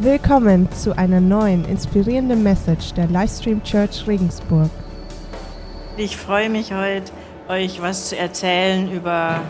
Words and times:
Willkommen 0.00 0.70
zu 0.70 0.96
einer 0.96 1.20
neuen 1.20 1.64
inspirierenden 1.64 2.44
Message 2.44 2.92
der 2.92 3.08
Livestream 3.08 3.64
Church 3.64 4.06
Regensburg. 4.06 4.70
Ich 5.96 6.16
freue 6.16 6.48
mich 6.48 6.72
heute, 6.72 7.10
euch 7.48 7.82
was 7.82 8.10
zu 8.10 8.16
erzählen 8.16 8.92
über 8.92 9.40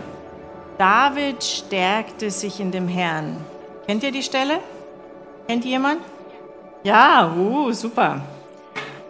David 0.79 1.45
stärkte 1.45 2.31
sich 2.31 2.61
in 2.61 2.71
dem 2.71 2.89
Herrn. 2.89 3.37
Kennt 3.87 4.03
ihr 4.03 4.11
die 4.11 4.23
Stelle? 4.23 4.61
Kennt 5.47 5.67
jemand? 5.67 6.01
Ja, 6.83 7.31
uh, 7.37 7.71
super. 7.73 8.23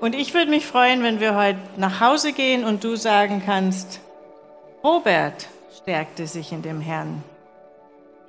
Und 0.01 0.17
ich 0.17 0.35
würde 0.35 0.51
mich 0.51 0.67
freuen, 0.67 1.05
wenn 1.05 1.21
wir 1.21 1.37
heute 1.37 1.61
nach 1.77 2.01
Hause 2.01 2.33
gehen 2.33 2.65
und 2.65 2.83
du 2.83 2.97
sagen 2.97 3.45
kannst, 3.47 4.01
Robert 4.83 5.47
stärkte 5.83 6.27
sich 6.27 6.51
in 6.51 6.63
dem 6.63 6.81
Herrn. 6.81 7.23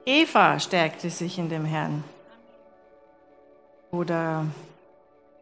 Eva 0.05 0.59
stärkte 0.59 1.09
sich 1.09 1.39
in 1.39 1.49
dem 1.49 1.65
Herrn. 1.65 2.03
Oder 3.91 4.45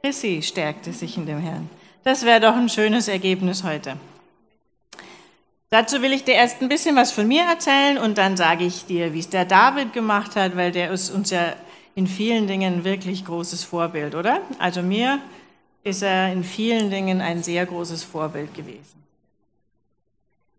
Chrissy 0.01 0.41
stärkte 0.41 0.93
sich 0.93 1.17
in 1.17 1.25
dem 1.25 1.39
Herrn. 1.39 1.69
Das 2.03 2.23
wäre 2.23 2.39
doch 2.39 2.55
ein 2.55 2.69
schönes 2.69 3.07
Ergebnis 3.07 3.63
heute. 3.63 3.97
Dazu 5.69 6.01
will 6.01 6.13
ich 6.13 6.23
dir 6.23 6.35
erst 6.35 6.61
ein 6.61 6.69
bisschen 6.69 6.95
was 6.95 7.11
von 7.11 7.27
mir 7.27 7.43
erzählen 7.43 7.97
und 7.97 8.17
dann 8.17 8.37
sage 8.37 8.63
ich 8.63 8.85
dir, 8.85 9.13
wie 9.13 9.19
es 9.19 9.29
der 9.29 9.43
David 9.43 9.91
gemacht 9.91 10.37
hat, 10.37 10.55
weil 10.55 10.71
der 10.71 10.91
ist 10.91 11.09
uns 11.09 11.29
ja 11.29 11.53
in 11.95 12.07
vielen 12.07 12.47
Dingen 12.47 12.85
wirklich 12.85 13.25
großes 13.25 13.65
Vorbild, 13.65 14.15
oder? 14.15 14.39
Also 14.59 14.81
mir 14.81 15.19
ist 15.83 16.03
er 16.03 16.31
in 16.31 16.45
vielen 16.45 16.89
Dingen 16.89 17.19
ein 17.19 17.43
sehr 17.43 17.65
großes 17.65 18.03
Vorbild 18.03 18.53
gewesen. 18.53 19.03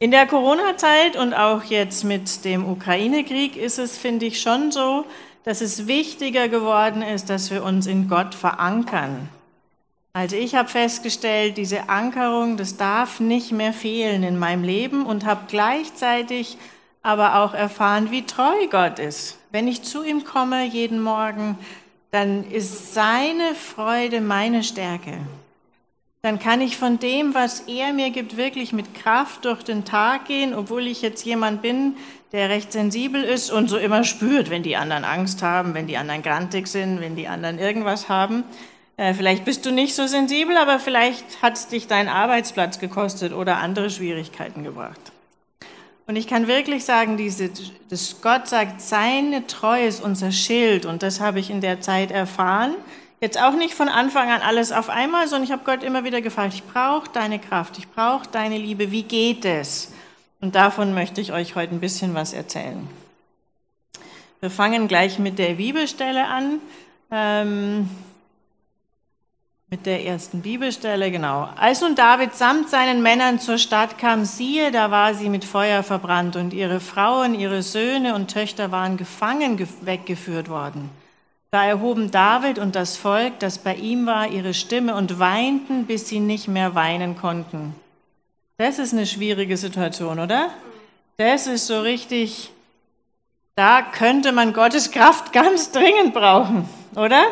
In 0.00 0.11
der 0.11 0.27
Corona-Zeit 0.27 1.16
und 1.16 1.34
auch 1.34 1.64
jetzt 1.64 2.05
mit 2.05 2.45
dem 2.45 2.69
Ukraine-Krieg 2.69 3.56
ist 3.56 3.78
es, 3.78 3.97
finde 3.97 4.27
ich, 4.27 4.41
schon 4.41 4.70
so, 4.70 5.06
dass 5.48 5.62
es 5.62 5.87
wichtiger 5.87 6.51
geworden 6.51 7.01
ist, 7.01 7.30
dass 7.30 7.51
wir 7.51 7.65
uns 7.65 7.87
in 7.87 8.06
Gott 8.06 8.34
verankern. 8.34 9.30
Also 10.12 10.36
ich 10.36 10.55
habe 10.55 10.69
festgestellt, 10.69 11.56
diese 11.56 11.89
Ankerung, 11.89 12.59
das 12.59 12.77
darf 12.77 13.19
nicht 13.19 13.50
mehr 13.50 13.72
fehlen 13.72 14.25
in 14.25 14.39
meinem 14.39 14.62
Leben 14.62 15.06
und 15.06 15.25
habe 15.25 15.47
gleichzeitig 15.48 16.59
aber 17.03 17.37
auch 17.37 17.55
erfahren, 17.55 18.11
wie 18.11 18.27
treu 18.27 18.67
Gott 18.70 18.98
ist. 18.98 19.39
Wenn 19.50 19.69
ich 19.69 19.81
zu 19.81 20.05
ihm 20.05 20.22
komme 20.22 20.67
jeden 20.67 21.00
Morgen, 21.00 21.56
dann 22.11 22.44
ist 22.50 22.92
seine 22.92 23.55
Freude 23.55 24.20
meine 24.20 24.62
Stärke. 24.62 25.15
Dann 26.20 26.39
kann 26.39 26.61
ich 26.61 26.77
von 26.77 26.98
dem, 26.98 27.33
was 27.33 27.61
er 27.61 27.94
mir 27.94 28.11
gibt, 28.11 28.37
wirklich 28.37 28.75
mit 28.75 28.94
Kraft 28.94 29.47
durch 29.47 29.62
den 29.62 29.87
Tag 29.87 30.27
gehen, 30.27 30.53
obwohl 30.53 30.87
ich 30.89 31.00
jetzt 31.00 31.25
jemand 31.25 31.62
bin, 31.62 31.97
der 32.33 32.48
recht 32.48 32.73
sensibel 32.73 33.23
ist 33.23 33.51
und 33.51 33.69
so 33.69 33.79
immer 33.79 34.05
spürt, 34.05 34.51
wenn 34.51 34.62
die 34.62 34.77
anderen 34.77 35.05
Angst 35.05 35.43
haben, 35.43 35.75
wenn 35.75 35.87
die 35.87 35.97
anderen 35.97 36.23
grantig 36.23 36.67
sind, 36.67 37.01
wenn 37.01 37.17
die 37.17 37.29
anderen 37.29 37.59
irgendwas 37.59 38.09
haben. 38.09 38.45
Äh, 38.98 39.15
vielleicht 39.15 39.45
bist 39.45 39.65
du 39.65 39.71
nicht 39.71 39.95
so 39.95 40.07
sensibel, 40.07 40.56
aber 40.56 40.79
vielleicht 40.79 41.41
hat 41.41 41.55
es 41.55 41.69
dich 41.69 41.87
deinen 41.87 42.09
Arbeitsplatz 42.09 42.79
gekostet 42.79 43.33
oder 43.33 43.59
andere 43.59 43.91
Schwierigkeiten 43.91 44.65
gebracht. 44.65 45.01
Und 46.06 46.17
ich 46.17 46.27
kann 46.27 46.49
wirklich 46.49 46.84
sagen, 46.84 47.17
diese, 47.17 47.51
dass 47.91 48.21
Gott 48.23 48.49
sagt, 48.49 48.81
seine 48.81 49.47
Treue 49.47 49.87
ist 49.87 50.03
unser 50.03 50.33
Schild 50.33 50.87
und 50.87 51.03
das 51.03 51.21
habe 51.21 51.39
ich 51.39 51.51
in 51.51 51.61
der 51.61 51.81
Zeit 51.81 52.11
erfahren. 52.11 52.75
Jetzt 53.21 53.41
auch 53.41 53.53
nicht 53.53 53.75
von 53.75 53.89
Anfang 53.89 54.31
an 54.31 54.41
alles 54.41 54.73
auf 54.73 54.91
einmal, 54.91 55.29
sondern 55.29 55.45
ich 55.45 55.53
habe 55.53 55.65
Gott 55.65 55.83
immer 55.83 56.05
wieder 56.05 56.21
gefragt, 56.21 56.55
ich 56.55 56.65
brauche 56.65 57.11
deine 57.12 57.39
Kraft, 57.39 57.77
ich 57.79 57.89
brauche 57.89 58.29
deine 58.31 58.59
Liebe, 58.59 58.91
wie 58.91 59.03
geht 59.03 59.45
es? 59.45 59.93
Und 60.41 60.55
davon 60.55 60.94
möchte 60.94 61.20
ich 61.20 61.33
euch 61.33 61.56
heute 61.56 61.75
ein 61.75 61.81
bisschen 61.81 62.14
was 62.14 62.33
erzählen. 62.33 62.89
Wir 64.41 64.50
fangen 64.50 64.86
gleich 64.86 65.19
mit 65.19 65.39
der 65.39 65.55
Bibelstelle 65.55 66.27
an. 66.27 66.61
Ähm, 67.11 67.89
mit 69.70 69.84
der 69.84 70.06
ersten 70.06 70.41
Bibelstelle, 70.41 71.11
genau. 71.11 71.47
Als 71.56 71.83
nun 71.83 71.94
David 71.94 72.34
samt 72.34 72.70
seinen 72.70 73.03
Männern 73.03 73.38
zur 73.38 73.59
Stadt 73.59 73.99
kam, 73.99 74.25
siehe, 74.25 74.71
da 74.71 74.91
war 74.91 75.12
sie 75.12 75.28
mit 75.28 75.44
Feuer 75.44 75.82
verbrannt 75.82 76.37
und 76.37 76.55
ihre 76.55 76.81
Frauen, 76.81 77.34
ihre 77.34 77.62
Söhne 77.62 78.15
und 78.15 78.31
Töchter 78.31 78.72
waren 78.72 78.97
gefangen 78.97 79.59
weggeführt 79.82 80.49
worden. 80.49 80.88
Da 81.50 81.66
erhoben 81.66 82.10
David 82.10 82.59
und 82.59 82.76
das 82.76 82.97
Volk, 82.97 83.41
das 83.41 83.59
bei 83.59 83.75
ihm 83.75 84.06
war, 84.06 84.28
ihre 84.28 84.55
Stimme 84.55 84.94
und 84.94 85.19
weinten, 85.19 85.84
bis 85.84 86.09
sie 86.09 86.20
nicht 86.20 86.49
mehr 86.49 86.75
weinen 86.75 87.16
konnten. 87.16 87.75
Das 88.60 88.80
ist 88.80 88.92
eine 88.92 89.06
schwierige 89.06 89.56
Situation, 89.56 90.19
oder? 90.19 90.50
Das 91.16 91.46
ist 91.46 91.69
so 91.69 91.80
richtig, 91.80 92.50
da 93.54 93.82
könnte 93.82 94.32
man 94.32 94.52
Gottes 94.52 94.91
Kraft 94.91 95.32
ganz 95.32 95.70
dringend 95.70 96.12
brauchen, 96.12 96.69
oder? 96.96 97.22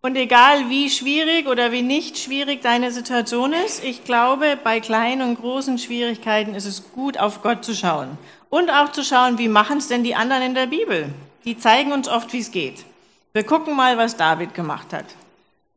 Und 0.00 0.16
egal 0.16 0.68
wie 0.68 0.90
schwierig 0.90 1.46
oder 1.46 1.70
wie 1.70 1.82
nicht 1.82 2.18
schwierig 2.18 2.60
deine 2.60 2.90
Situation 2.90 3.52
ist, 3.52 3.84
ich 3.84 4.02
glaube, 4.02 4.58
bei 4.64 4.80
kleinen 4.80 5.22
und 5.22 5.40
großen 5.40 5.78
Schwierigkeiten 5.78 6.56
ist 6.56 6.66
es 6.66 6.90
gut, 6.90 7.16
auf 7.16 7.42
Gott 7.42 7.64
zu 7.64 7.72
schauen. 7.72 8.18
Und 8.50 8.70
auch 8.70 8.90
zu 8.90 9.04
schauen, 9.04 9.38
wie 9.38 9.48
machen 9.48 9.78
es 9.78 9.86
denn 9.86 10.02
die 10.02 10.16
anderen 10.16 10.42
in 10.42 10.54
der 10.56 10.66
Bibel? 10.66 11.08
Die 11.44 11.56
zeigen 11.56 11.92
uns 11.92 12.08
oft, 12.08 12.32
wie 12.32 12.40
es 12.40 12.50
geht. 12.50 12.84
Wir 13.32 13.44
gucken 13.44 13.76
mal, 13.76 13.96
was 13.96 14.16
David 14.16 14.54
gemacht 14.54 14.92
hat. 14.92 15.06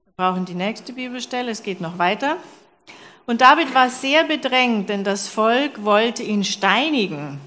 Wir 0.05 0.13
brauchen 0.17 0.45
die 0.45 0.55
nächste 0.55 0.91
Bibelstelle, 0.91 1.51
es 1.51 1.61
geht 1.61 1.81
noch 1.81 1.99
weiter. 1.99 2.37
Und 3.25 3.41
David 3.41 3.73
war 3.73 3.89
sehr 3.89 4.23
bedrängt, 4.23 4.89
denn 4.89 5.03
das 5.03 5.27
Volk 5.27 5.83
wollte 5.83 6.23
ihn 6.23 6.43
steinigen, 6.43 7.39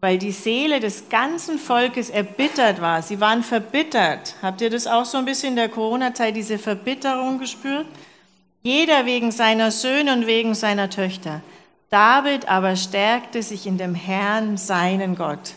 weil 0.00 0.18
die 0.18 0.32
Seele 0.32 0.80
des 0.80 1.08
ganzen 1.08 1.58
Volkes 1.58 2.10
erbittert 2.10 2.80
war. 2.80 3.02
Sie 3.02 3.20
waren 3.20 3.42
verbittert. 3.42 4.34
Habt 4.42 4.60
ihr 4.60 4.70
das 4.70 4.86
auch 4.86 5.04
so 5.04 5.18
ein 5.18 5.24
bisschen 5.24 5.50
in 5.50 5.56
der 5.56 5.68
Corona-Zeit, 5.68 6.36
diese 6.36 6.58
Verbitterung 6.58 7.38
gespürt? 7.38 7.86
Jeder 8.62 9.06
wegen 9.06 9.30
seiner 9.30 9.70
Söhne 9.70 10.12
und 10.12 10.26
wegen 10.26 10.54
seiner 10.54 10.90
Töchter. 10.90 11.40
David 11.88 12.48
aber 12.48 12.74
stärkte 12.74 13.42
sich 13.42 13.66
in 13.66 13.78
dem 13.78 13.94
Herrn, 13.94 14.56
seinen 14.56 15.14
Gott. 15.14 15.54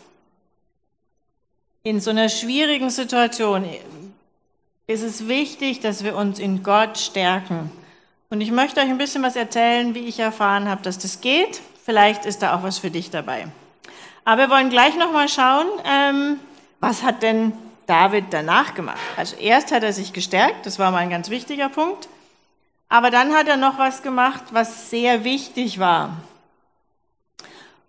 In 1.81 1.99
so 1.99 2.11
einer 2.11 2.29
schwierigen 2.29 2.91
Situation 2.91 3.65
ist 4.85 5.01
es 5.01 5.27
wichtig, 5.27 5.79
dass 5.79 6.03
wir 6.03 6.15
uns 6.15 6.37
in 6.37 6.61
Gott 6.61 6.97
stärken. 6.97 7.71
Und 8.31 8.41
ich 8.41 8.51
möchte 8.51 8.79
euch 8.79 8.89
ein 8.89 8.99
bisschen 8.99 9.23
was 9.23 9.35
erzählen, 9.35 9.95
wie 9.95 10.05
ich 10.05 10.19
erfahren 10.19 10.69
habe, 10.69 10.83
dass 10.83 10.99
das 10.99 11.19
geht. 11.19 11.61
Vielleicht 11.83 12.25
ist 12.25 12.43
da 12.43 12.55
auch 12.55 12.61
was 12.61 12.77
für 12.77 12.91
dich 12.91 13.09
dabei. 13.09 13.47
Aber 14.23 14.43
wir 14.43 14.49
wollen 14.51 14.69
gleich 14.69 14.95
nochmal 14.95 15.27
schauen, 15.27 15.65
ähm, 15.83 16.39
was 16.79 17.01
hat 17.01 17.23
denn 17.23 17.53
David 17.87 18.25
danach 18.29 18.75
gemacht? 18.75 18.99
Also 19.17 19.35
erst 19.37 19.71
hat 19.71 19.81
er 19.81 19.93
sich 19.93 20.13
gestärkt, 20.13 20.67
das 20.67 20.77
war 20.77 20.91
mal 20.91 20.99
ein 20.99 21.09
ganz 21.09 21.31
wichtiger 21.31 21.69
Punkt. 21.69 22.07
Aber 22.87 23.09
dann 23.09 23.33
hat 23.33 23.47
er 23.47 23.57
noch 23.57 23.79
was 23.79 24.03
gemacht, 24.03 24.43
was 24.51 24.91
sehr 24.91 25.23
wichtig 25.23 25.79
war. 25.79 26.17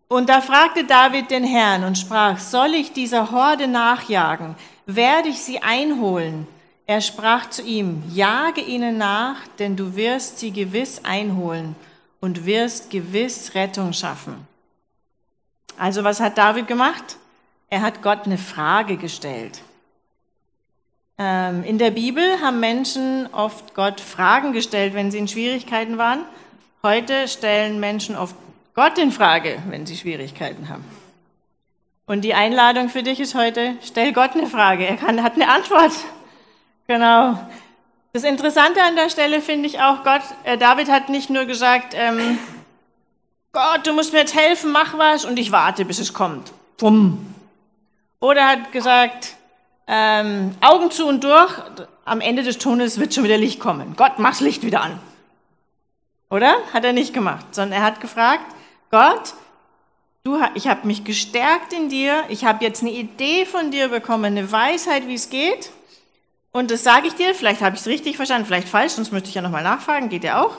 Und 0.09 0.31
da 0.31 0.41
fragte 0.41 0.85
David 0.85 1.31
den 1.31 1.45
Herrn 1.45 1.85
und 1.85 1.99
sprach, 1.99 2.39
soll 2.39 2.73
ich 2.73 2.95
dieser 2.95 3.31
Horde 3.31 3.69
nachjagen? 3.69 4.55
Werde 4.87 5.29
ich 5.29 5.43
sie 5.43 5.61
einholen? 5.63 6.49
Er 6.91 7.01
sprach 7.01 7.49
zu 7.49 7.63
ihm, 7.63 8.03
jage 8.13 8.61
ihnen 8.61 8.99
nach, 8.99 9.37
denn 9.61 9.77
du 9.77 9.95
wirst 9.95 10.41
sie 10.41 10.51
gewiss 10.51 11.03
einholen 11.05 11.77
und 12.21 12.47
wirst 12.47 12.91
gewiss 12.91 13.55
Rettung 13.55 13.93
schaffen. 13.93 14.35
Also 15.79 16.03
was 16.03 16.19
hat 16.19 16.37
David 16.37 16.67
gemacht? 16.67 17.17
Er 17.69 17.83
hat 17.83 18.03
Gott 18.03 18.25
eine 18.25 18.39
Frage 18.39 18.97
gestellt. 18.97 19.63
Ähm, 21.17 21.63
in 21.63 21.79
der 21.79 21.93
Bibel 21.93 22.41
haben 22.41 22.59
Menschen 22.59 23.29
oft 23.31 23.73
Gott 23.75 24.01
Fragen 24.01 24.53
gestellt, 24.53 24.93
wenn 24.93 25.13
sie 25.13 25.19
in 25.19 25.29
Schwierigkeiten 25.29 25.97
waren. 25.97 26.25
Heute 26.83 27.29
stellen 27.29 27.79
Menschen 27.79 28.17
oft 28.17 28.35
Gott 28.75 28.99
in 28.99 29.13
Frage, 29.13 29.63
wenn 29.69 29.87
sie 29.87 29.97
Schwierigkeiten 29.97 30.69
haben. 30.69 30.85
Und 32.07 32.23
die 32.23 32.35
Einladung 32.35 32.89
für 32.89 33.05
dich 33.05 33.21
ist 33.21 33.37
heute, 33.37 33.75
stell 33.81 34.13
Gott 34.13 34.33
eine 34.33 34.49
Frage. 34.49 34.85
Er 34.89 34.97
kann, 34.97 35.23
hat 35.23 35.35
eine 35.35 35.49
Antwort. 35.49 35.93
Genau. 36.91 37.39
Das 38.13 38.25
Interessante 38.25 38.83
an 38.83 38.97
der 38.97 39.11
Stelle 39.11 39.41
finde 39.41 39.69
ich 39.69 39.81
auch, 39.81 40.03
Gott, 40.03 40.23
äh, 40.43 40.59
David 40.59 40.91
hat 40.91 41.09
nicht 41.09 41.31
nur 41.31 41.45
gesagt, 41.45 41.95
ähm, 41.97 42.37
Gott, 43.53 43.87
du 43.87 43.93
musst 43.93 44.13
mir 44.13 44.19
jetzt 44.19 44.35
helfen, 44.35 44.73
mach 44.73 44.99
was 44.99 45.25
und 45.25 45.39
ich 45.39 45.53
warte, 45.53 45.85
bis 45.85 46.01
es 46.01 46.13
kommt. 46.13 46.53
Bumm. 46.79 47.33
Oder 48.19 48.45
hat 48.45 48.73
gesagt, 48.73 49.37
ähm, 49.87 50.57
Augen 50.61 50.91
zu 50.91 51.07
und 51.07 51.23
durch, 51.23 51.55
am 52.05 52.21
Ende 52.21 52.43
des 52.43 52.59
Tunnels 52.59 52.99
wird 52.99 53.15
schon 53.15 53.23
wieder 53.23 53.39
Licht 53.39 53.61
kommen. 53.61 53.95
Gott, 53.97 54.19
mach's 54.19 54.41
Licht 54.41 54.65
wieder 54.65 54.81
an. 54.81 54.99
Oder? 56.29 56.57
Hat 56.73 56.85
er 56.85 56.93
nicht 56.93 57.15
gemacht, 57.15 57.47
sondern 57.53 57.83
er 57.83 57.87
hat 57.87 58.01
gefragt, 58.01 58.53
Gott, 58.91 59.35
du, 60.25 60.41
ich 60.55 60.67
habe 60.67 60.89
mich 60.89 61.05
gestärkt 61.05 61.73
in 61.73 61.89
dir, 61.89 62.25
ich 62.31 62.45
habe 62.45 62.65
jetzt 62.65 62.83
eine 62.83 62.91
Idee 62.91 63.47
von 63.47 63.71
dir 63.71 63.87
bekommen, 63.87 64.25
eine 64.25 64.51
Weisheit, 64.51 65.07
wie 65.07 65.15
es 65.15 65.31
geht. 65.31 65.71
Und 66.53 66.71
das 66.71 66.83
sage 66.83 67.07
ich 67.07 67.15
dir, 67.15 67.35
vielleicht 67.35 67.61
habe 67.61 67.77
ich 67.77 67.83
es 67.83 67.87
richtig 67.87 68.17
verstanden, 68.17 68.47
vielleicht 68.47 68.69
falsch, 68.69 68.93
sonst 68.93 69.13
möchte 69.13 69.29
ich 69.29 69.35
ja 69.35 69.43
nochmal 69.43 69.63
nachfragen, 69.63 70.09
geht 70.09 70.25
ja 70.25 70.43
auch. 70.43 70.57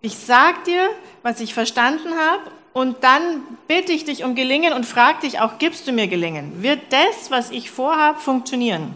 Ich 0.00 0.16
sage 0.16 0.58
dir, 0.66 0.88
was 1.22 1.40
ich 1.40 1.54
verstanden 1.54 2.14
habe 2.18 2.42
und 2.72 3.02
dann 3.04 3.42
bitte 3.66 3.92
ich 3.92 4.04
dich 4.04 4.24
um 4.24 4.34
Gelingen 4.34 4.72
und 4.72 4.84
frage 4.84 5.20
dich 5.20 5.40
auch, 5.40 5.58
gibst 5.58 5.86
du 5.86 5.92
mir 5.92 6.08
Gelingen? 6.08 6.62
Wird 6.62 6.80
das, 6.90 7.30
was 7.30 7.50
ich 7.50 7.70
vorhabe, 7.70 8.18
funktionieren? 8.18 8.94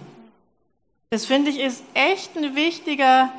Das 1.11 1.27
finde 1.27 1.51
ich 1.51 1.61
ist 1.61 1.85
echt 1.95 2.37
ein 2.37 2.57
wichtiger 2.57 3.33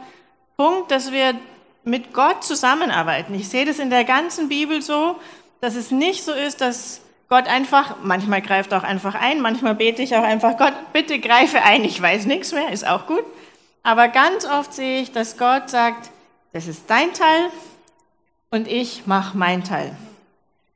Punkt, 0.58 0.92
dass 0.92 1.12
wir 1.12 1.36
mit 1.84 2.14
Gott 2.14 2.44
zusammenarbeiten. 2.44 3.34
Ich 3.36 3.50
sehe 3.50 3.66
das 3.66 3.80
in 3.80 3.90
der 3.90 4.04
ganzen 4.06 4.48
Bibel 4.48 4.82
so, 4.82 5.18
dass 5.60 5.76
es 5.76 5.92
nicht 5.92 6.24
so 6.24 6.34
ist, 6.34 6.62
dass 6.62 7.02
Gott 7.34 7.48
einfach, 7.48 7.96
manchmal 8.04 8.44
greift 8.44 8.76
auch 8.76 8.84
einfach 8.84 9.16
ein, 9.16 9.42
manchmal 9.42 9.74
bete 9.74 10.04
ich 10.04 10.16
auch 10.16 10.22
einfach, 10.22 10.56
Gott, 10.56 10.76
bitte 10.94 11.18
greife 11.18 11.64
ein, 11.64 11.84
ich 11.84 12.00
weiß 12.00 12.28
nichts 12.28 12.52
mehr, 12.52 12.72
ist 12.72 12.88
auch 12.88 13.08
gut. 13.08 13.24
Aber 13.82 14.08
ganz 14.08 14.46
oft 14.46 14.72
sehe 14.72 15.02
ich, 15.02 15.14
dass 15.14 15.40
Gott 15.40 15.68
sagt, 15.68 16.12
das 16.52 16.68
ist 16.68 16.84
dein 16.92 17.12
Teil 17.12 17.50
und 18.52 18.68
ich 18.68 19.08
mache 19.08 19.36
mein 19.36 19.64
Teil. 19.64 19.96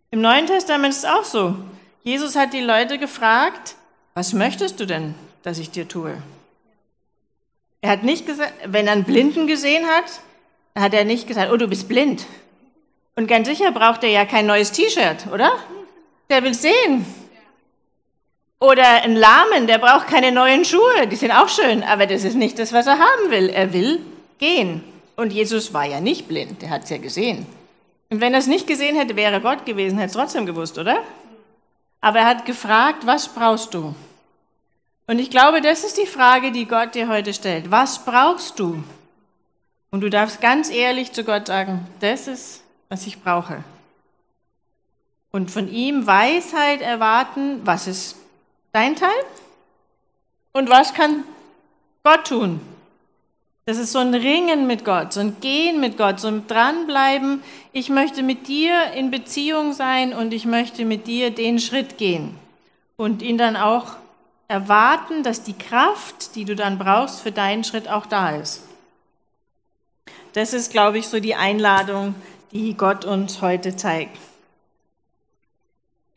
Im 0.09 0.21
Neuen 0.21 0.48
Testament 0.48 0.95
ist 0.95 1.04
es 1.04 1.06
auch 1.06 1.25
so. 1.25 1.56
Jesus 2.01 2.36
hat 2.36 2.54
die 2.54 2.62
Leute 2.62 2.98
gefragt, 2.98 3.75
was 4.15 4.33
möchtest 4.33 4.80
du 4.80 4.88
denn, 4.88 5.13
dass 5.44 5.59
ich 5.59 5.69
dir 5.69 5.88
tue? 5.88 6.18
Er 7.81 7.92
hat 7.92 8.01
nicht 8.01 8.25
gesagt, 8.25 8.54
wenn 8.65 8.88
er 8.88 8.94
einen 8.94 9.04
Blinden 9.04 9.45
gesehen 9.45 9.86
hat, 9.86 10.21
hat 10.75 10.95
er 10.95 11.06
nicht 11.06 11.27
gesagt, 11.27 11.51
oh, 11.51 11.57
du 11.57 11.68
bist 11.68 11.88
blind. 11.88 12.25
Und 13.15 13.27
ganz 13.27 13.48
sicher 13.48 13.71
braucht 13.71 14.04
er 14.04 14.09
ja 14.09 14.25
kein 14.25 14.48
neues 14.48 14.71
T-Shirt, 14.71 15.27
oder? 15.31 15.51
Der 16.29 16.44
will 16.44 16.53
sehen. 16.53 17.06
Oder 18.59 19.03
ein 19.03 19.15
Lahmen, 19.15 19.68
der 19.68 19.77
braucht 19.77 20.07
keine 20.07 20.31
neuen 20.31 20.65
Schuhe, 20.65 21.07
die 21.12 21.15
sind 21.15 21.31
auch 21.31 21.47
schön, 21.47 21.83
aber 21.83 22.07
das 22.07 22.24
ist 22.24 22.35
nicht 22.35 22.57
das, 22.57 22.74
was 22.74 22.88
er 22.88 22.97
haben 22.97 23.29
will. 23.29 23.50
Er 23.50 23.71
will 23.71 24.00
gehen. 24.39 24.83
Und 25.15 25.31
Jesus 25.31 25.74
war 25.74 25.85
ja 25.85 26.00
nicht 26.00 26.27
blind, 26.27 26.62
der 26.62 26.69
hat 26.71 26.83
es 26.83 26.89
ja 26.89 26.97
gesehen. 26.97 27.45
Und 28.09 28.21
wenn 28.21 28.33
er 28.33 28.39
es 28.39 28.47
nicht 28.47 28.68
gesehen 28.68 28.95
hätte, 28.95 29.15
wäre 29.15 29.41
Gott 29.41 29.65
gewesen, 29.65 29.97
hätte 29.97 30.07
es 30.07 30.13
trotzdem 30.13 30.45
gewusst, 30.45 30.77
oder? 30.77 31.03
Aber 32.01 32.19
er 32.19 32.25
hat 32.25 32.45
gefragt, 32.45 33.06
was 33.06 33.27
brauchst 33.27 33.73
du? 33.73 33.94
Und 35.07 35.19
ich 35.19 35.30
glaube, 35.30 35.62
das 35.62 35.83
ist 35.83 35.97
die 35.97 36.06
Frage, 36.06 36.51
die 36.51 36.65
Gott 36.65 36.95
dir 36.95 37.07
heute 37.07 37.33
stellt. 37.33 37.71
Was 37.71 38.06
brauchst 38.06 38.59
du? 38.59 38.83
Und 39.89 40.01
du 40.01 40.09
darfst 40.09 40.41
ganz 40.41 40.69
ehrlich 40.69 41.12
zu 41.13 41.23
Gott 41.23 41.47
sagen, 41.47 41.88
das 42.00 42.27
ist, 42.27 42.63
was 42.89 43.07
ich 43.07 43.21
brauche. 43.21 43.63
Und 45.31 45.51
von 45.51 45.71
ihm 45.71 46.07
Weisheit 46.07 46.81
erwarten, 46.81 47.62
was 47.65 47.88
ist 47.88 48.15
dein 48.71 48.95
Teil? 48.95 49.09
Und 50.53 50.69
was 50.69 50.94
kann 50.94 51.24
Gott 52.03 52.27
tun? 52.27 52.62
Das 53.65 53.77
ist 53.77 53.91
so 53.91 54.00
ein 54.00 54.15
Ringen 54.15 54.65
mit 54.65 54.85
Gott, 54.85 55.12
so 55.12 55.19
ein 55.19 55.41
Gehen 55.41 55.81
mit 55.81 55.97
Gott, 55.97 56.21
so 56.21 56.29
ein 56.29 56.47
Dranbleiben. 56.47 57.44
Ich 57.74 57.89
möchte 57.89 58.24
mit 58.24 58.47
dir 58.47 58.94
in 58.95 59.12
Beziehung 59.12 59.74
sein 59.74 60.13
und 60.13 60.33
ich 60.33 60.45
möchte 60.45 60.85
mit 60.85 61.06
dir 61.06 61.31
den 61.31 61.59
Schritt 61.59 61.97
gehen 61.97 62.39
und 62.95 63.21
ihn 63.21 63.38
dann 63.38 63.57
auch 63.57 63.97
erwarten, 64.47 65.21
dass 65.21 65.44
die 65.44 65.57
Kraft, 65.57 66.35
die 66.35 66.45
du 66.45 66.56
dann 66.56 66.80
brauchst 66.80 67.19
für 67.19 67.33
deinen 67.33 67.65
Schritt, 67.65 67.89
auch 67.89 68.06
da 68.06 68.38
ist. 68.38 68.63
Das 70.31 70.53
ist, 70.53 70.71
glaube 70.71 71.00
ich, 71.00 71.07
so 71.07 71.19
die 71.19 71.35
Einladung, 71.35 72.15
die 72.53 72.73
Gott 72.73 73.03
uns 73.03 73.41
heute 73.41 73.75
zeigt. 73.75 74.18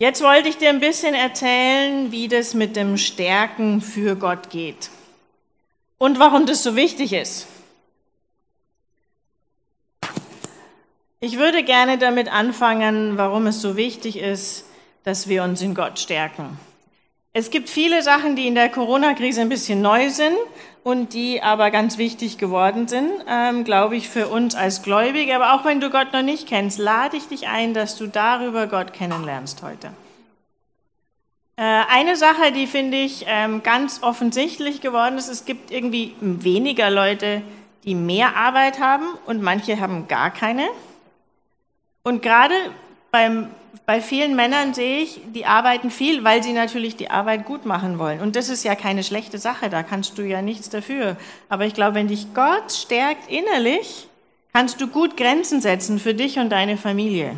Jetzt 0.00 0.23
wollte 0.23 0.49
ich 0.49 0.56
dir 0.56 0.70
ein 0.70 0.81
bisschen 0.81 1.14
erzählen, 1.14 2.11
wie 2.11 2.26
das 2.26 2.55
mit 2.55 2.75
dem 2.75 2.97
Stärken 2.97 3.82
für 3.82 4.17
Gott 4.17 4.49
geht 4.49 4.88
und 5.99 6.19
warum 6.19 6.47
das 6.47 6.62
so 6.62 6.75
wichtig 6.75 7.12
ist. 7.12 7.47
Ich 11.20 11.37
würde 11.37 11.62
gerne 11.62 11.99
damit 11.99 12.32
anfangen, 12.32 13.19
warum 13.19 13.47
es 13.47 13.61
so 13.61 13.76
wichtig 13.76 14.17
ist, 14.17 14.64
dass 15.05 15.29
wir 15.29 15.44
uns 15.44 15.61
in 15.61 15.75
Gott 15.75 15.99
stärken. 15.99 16.58
Es 17.32 17.50
gibt 17.50 17.69
viele 17.69 18.03
Sachen, 18.03 18.35
die 18.35 18.49
in 18.49 18.56
der 18.56 18.69
Corona-Krise 18.69 19.41
ein 19.41 19.49
bisschen 19.49 19.81
neu 19.81 20.11
sind 20.11 20.37
und 20.82 21.15
die 21.15 21.41
aber 21.43 21.71
ganz 21.71 21.97
wichtig 21.97 22.38
geworden 22.38 22.88
sind, 22.88 23.09
ähm, 23.29 23.62
glaube 23.62 23.94
ich, 23.94 24.09
für 24.09 24.27
uns 24.27 24.56
als 24.56 24.82
Gläubige. 24.82 25.37
Aber 25.37 25.55
auch 25.55 25.65
wenn 25.65 25.81
du 25.81 25.91
Gott 25.91 26.12
noch 26.12 26.23
nicht 26.23 26.49
kennst, 26.49 26.79
lade 26.79 27.17
ich 27.17 27.29
dich 27.29 27.47
ein, 27.47 27.73
dass 27.73 27.97
du 27.97 28.09
darüber 28.09 28.67
Gott 28.67 28.93
kennenlernst 28.93 29.62
heute. 29.62 29.93
Äh, 31.55 31.62
eine 31.62 32.17
Sache, 32.17 32.50
die 32.50 32.67
finde 32.67 32.97
ich 32.97 33.27
ähm, 33.29 33.62
ganz 33.62 34.03
offensichtlich 34.03 34.81
geworden 34.81 35.17
ist, 35.17 35.29
es 35.29 35.44
gibt 35.44 35.71
irgendwie 35.71 36.17
weniger 36.21 36.91
Leute, 36.91 37.43
die 37.85 37.94
mehr 37.94 38.35
Arbeit 38.35 38.81
haben 38.81 39.06
und 39.27 39.41
manche 39.41 39.79
haben 39.79 40.09
gar 40.09 40.31
keine. 40.31 40.67
Und 42.03 42.23
gerade 42.23 42.55
beim, 43.12 43.50
bei 43.87 44.00
vielen 44.00 44.37
Männern 44.37 44.75
sehe 44.75 45.00
ich, 45.00 45.20
die 45.34 45.46
arbeiten 45.46 45.90
viel, 45.90 46.25
weil 46.25 46.43
sie 46.43 46.52
natürlich 46.52 46.96
die 46.96 47.11
Arbeit 47.11 47.44
gut 47.44 47.67
machen 47.67 47.99
wollen. 47.99 48.20
Und 48.20 48.37
das 48.37 48.49
ist 48.49 48.64
ja 48.64 48.75
keine 48.75 49.02
schlechte 49.02 49.38
Sache, 49.38 49.70
da 49.70 49.82
kannst 49.82 50.19
du 50.19 50.22
ja 50.22 50.43
nichts 50.43 50.69
dafür. 50.70 51.17
Aber 51.49 51.67
ich 51.67 51.75
glaube, 51.75 51.94
wenn 51.94 52.08
dich 52.08 52.34
Gott 52.34 52.72
stärkt 52.72 53.31
innerlich, 53.31 54.08
kannst 54.52 54.81
du 54.81 54.88
gut 54.88 55.17
Grenzen 55.17 55.61
setzen 55.61 55.99
für 55.99 56.14
dich 56.14 56.38
und 56.38 56.50
deine 56.50 56.76
Familie. 56.76 57.37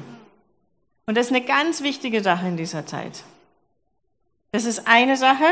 Und 1.06 1.17
das 1.17 1.26
ist 1.26 1.32
eine 1.32 1.44
ganz 1.44 1.82
wichtige 1.82 2.23
Sache 2.23 2.46
in 2.46 2.56
dieser 2.56 2.87
Zeit. 2.87 3.25
Das 4.52 4.64
ist 4.64 4.87
eine 4.87 5.17
Sache. 5.17 5.44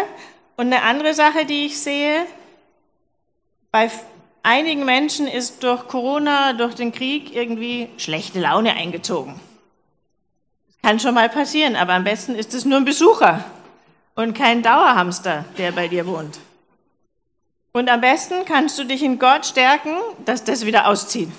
Und 0.57 0.67
eine 0.67 0.83
andere 0.83 1.15
Sache, 1.15 1.47
die 1.47 1.67
ich 1.67 1.79
sehe, 1.79 2.27
bei 3.73 3.91
einigen 4.43 4.85
Menschen 4.85 5.27
ist 5.27 5.63
durch 5.63 5.89
Corona, 5.89 6.53
durch 6.53 6.75
den 6.75 6.93
Krieg 6.93 7.35
irgendwie 7.35 7.89
schlechte 7.97 8.41
Laune 8.41 8.75
eingezogen. 8.75 9.41
Kann 10.83 10.99
schon 10.99 11.15
mal 11.15 11.29
passieren, 11.29 11.77
aber 11.77 11.95
am 11.95 12.05
besten 12.05 12.35
ist 12.35 12.55
es 12.55 12.65
nur 12.65 12.79
ein 12.79 12.85
Besucher 12.85 13.45
und 14.15 14.35
kein 14.35 14.63
Dauerhamster, 14.63 15.45
der 15.59 15.73
bei 15.73 15.89
dir 15.89 16.07
wohnt. 16.07 16.39
Und 17.73 17.89
am 17.89 18.01
besten 18.01 18.45
kannst 18.45 18.79
du 18.79 18.85
dich 18.85 19.03
in 19.03 19.19
Gott 19.19 19.47
stärken, 19.47 19.95
dass 20.25 20.45
das 20.45 20.67
wieder 20.67 20.89
auszieht. 20.89 21.31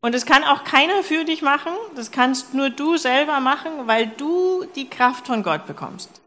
Und 0.00 0.14
das 0.14 0.26
kann 0.26 0.42
auch 0.42 0.64
keiner 0.64 1.02
für 1.02 1.24
dich 1.24 1.42
machen, 1.42 1.72
das 1.94 2.10
kannst 2.10 2.54
nur 2.54 2.70
du 2.70 2.96
selber 2.96 3.38
machen, 3.40 3.70
weil 3.86 4.08
du 4.08 4.64
die 4.74 4.88
Kraft 4.88 5.26
von 5.26 5.42
Gott 5.42 5.66
bekommst. 5.66 6.22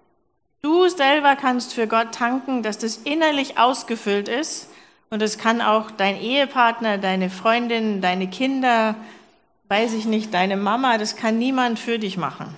Du 0.61 0.87
selber 0.87 1.35
kannst 1.35 1.73
für 1.73 1.85
Gott 1.85 2.13
tanken, 2.13 2.63
dass 2.63 2.77
das 2.77 2.97
innerlich 2.97 3.59
ausgefüllt 3.59 4.27
ist. 4.27 4.69
Und 5.11 5.21
es 5.21 5.37
kann 5.37 5.61
auch 5.61 5.91
dein 5.91 6.19
Ehepartner, 6.19 6.97
deine 6.97 7.29
Freundin, 7.29 8.01
deine 8.01 8.27
Kinder, 8.27 8.95
weiß 9.67 9.93
ich 9.93 10.05
nicht, 10.05 10.33
deine 10.33 10.57
Mama, 10.57 10.97
das 10.97 11.15
kann 11.15 11.37
niemand 11.37 11.79
für 11.79 11.99
dich 11.99 12.17
machen. 12.17 12.55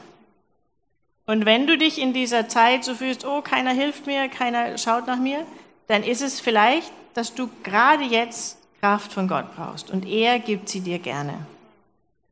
Und 1.25 1.45
wenn 1.45 1.67
du 1.67 1.77
dich 1.77 2.01
in 2.01 2.13
dieser 2.13 2.47
Zeit 2.47 2.83
so 2.83 2.95
fühlst, 2.95 3.25
oh, 3.25 3.41
keiner 3.41 3.71
hilft 3.71 4.07
mir, 4.07 4.29
keiner 4.29 4.77
schaut 4.77 5.07
nach 5.07 5.19
mir, 5.19 5.45
dann 5.87 6.03
ist 6.03 6.21
es 6.21 6.39
vielleicht, 6.39 6.91
dass 7.13 7.33
du 7.33 7.49
gerade 7.63 8.03
jetzt 8.03 8.57
Kraft 8.79 9.11
von 9.11 9.27
Gott 9.27 9.55
brauchst. 9.55 9.89
Und 9.89 10.07
er 10.07 10.39
gibt 10.39 10.69
sie 10.69 10.81
dir 10.81 10.99
gerne. 10.99 11.33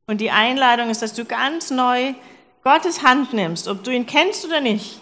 Und 0.08 0.22
die 0.22 0.32
Einladung 0.32 0.90
ist, 0.90 1.02
dass 1.02 1.14
du 1.14 1.26
ganz 1.26 1.72
neu 1.72 2.14
Gottes 2.64 3.04
Hand 3.04 3.34
nimmst, 3.34 3.68
ob 3.68 3.84
du 3.84 3.92
ihn 3.92 4.06
kennst 4.06 4.46
oder 4.46 4.62
nicht. 4.62 5.02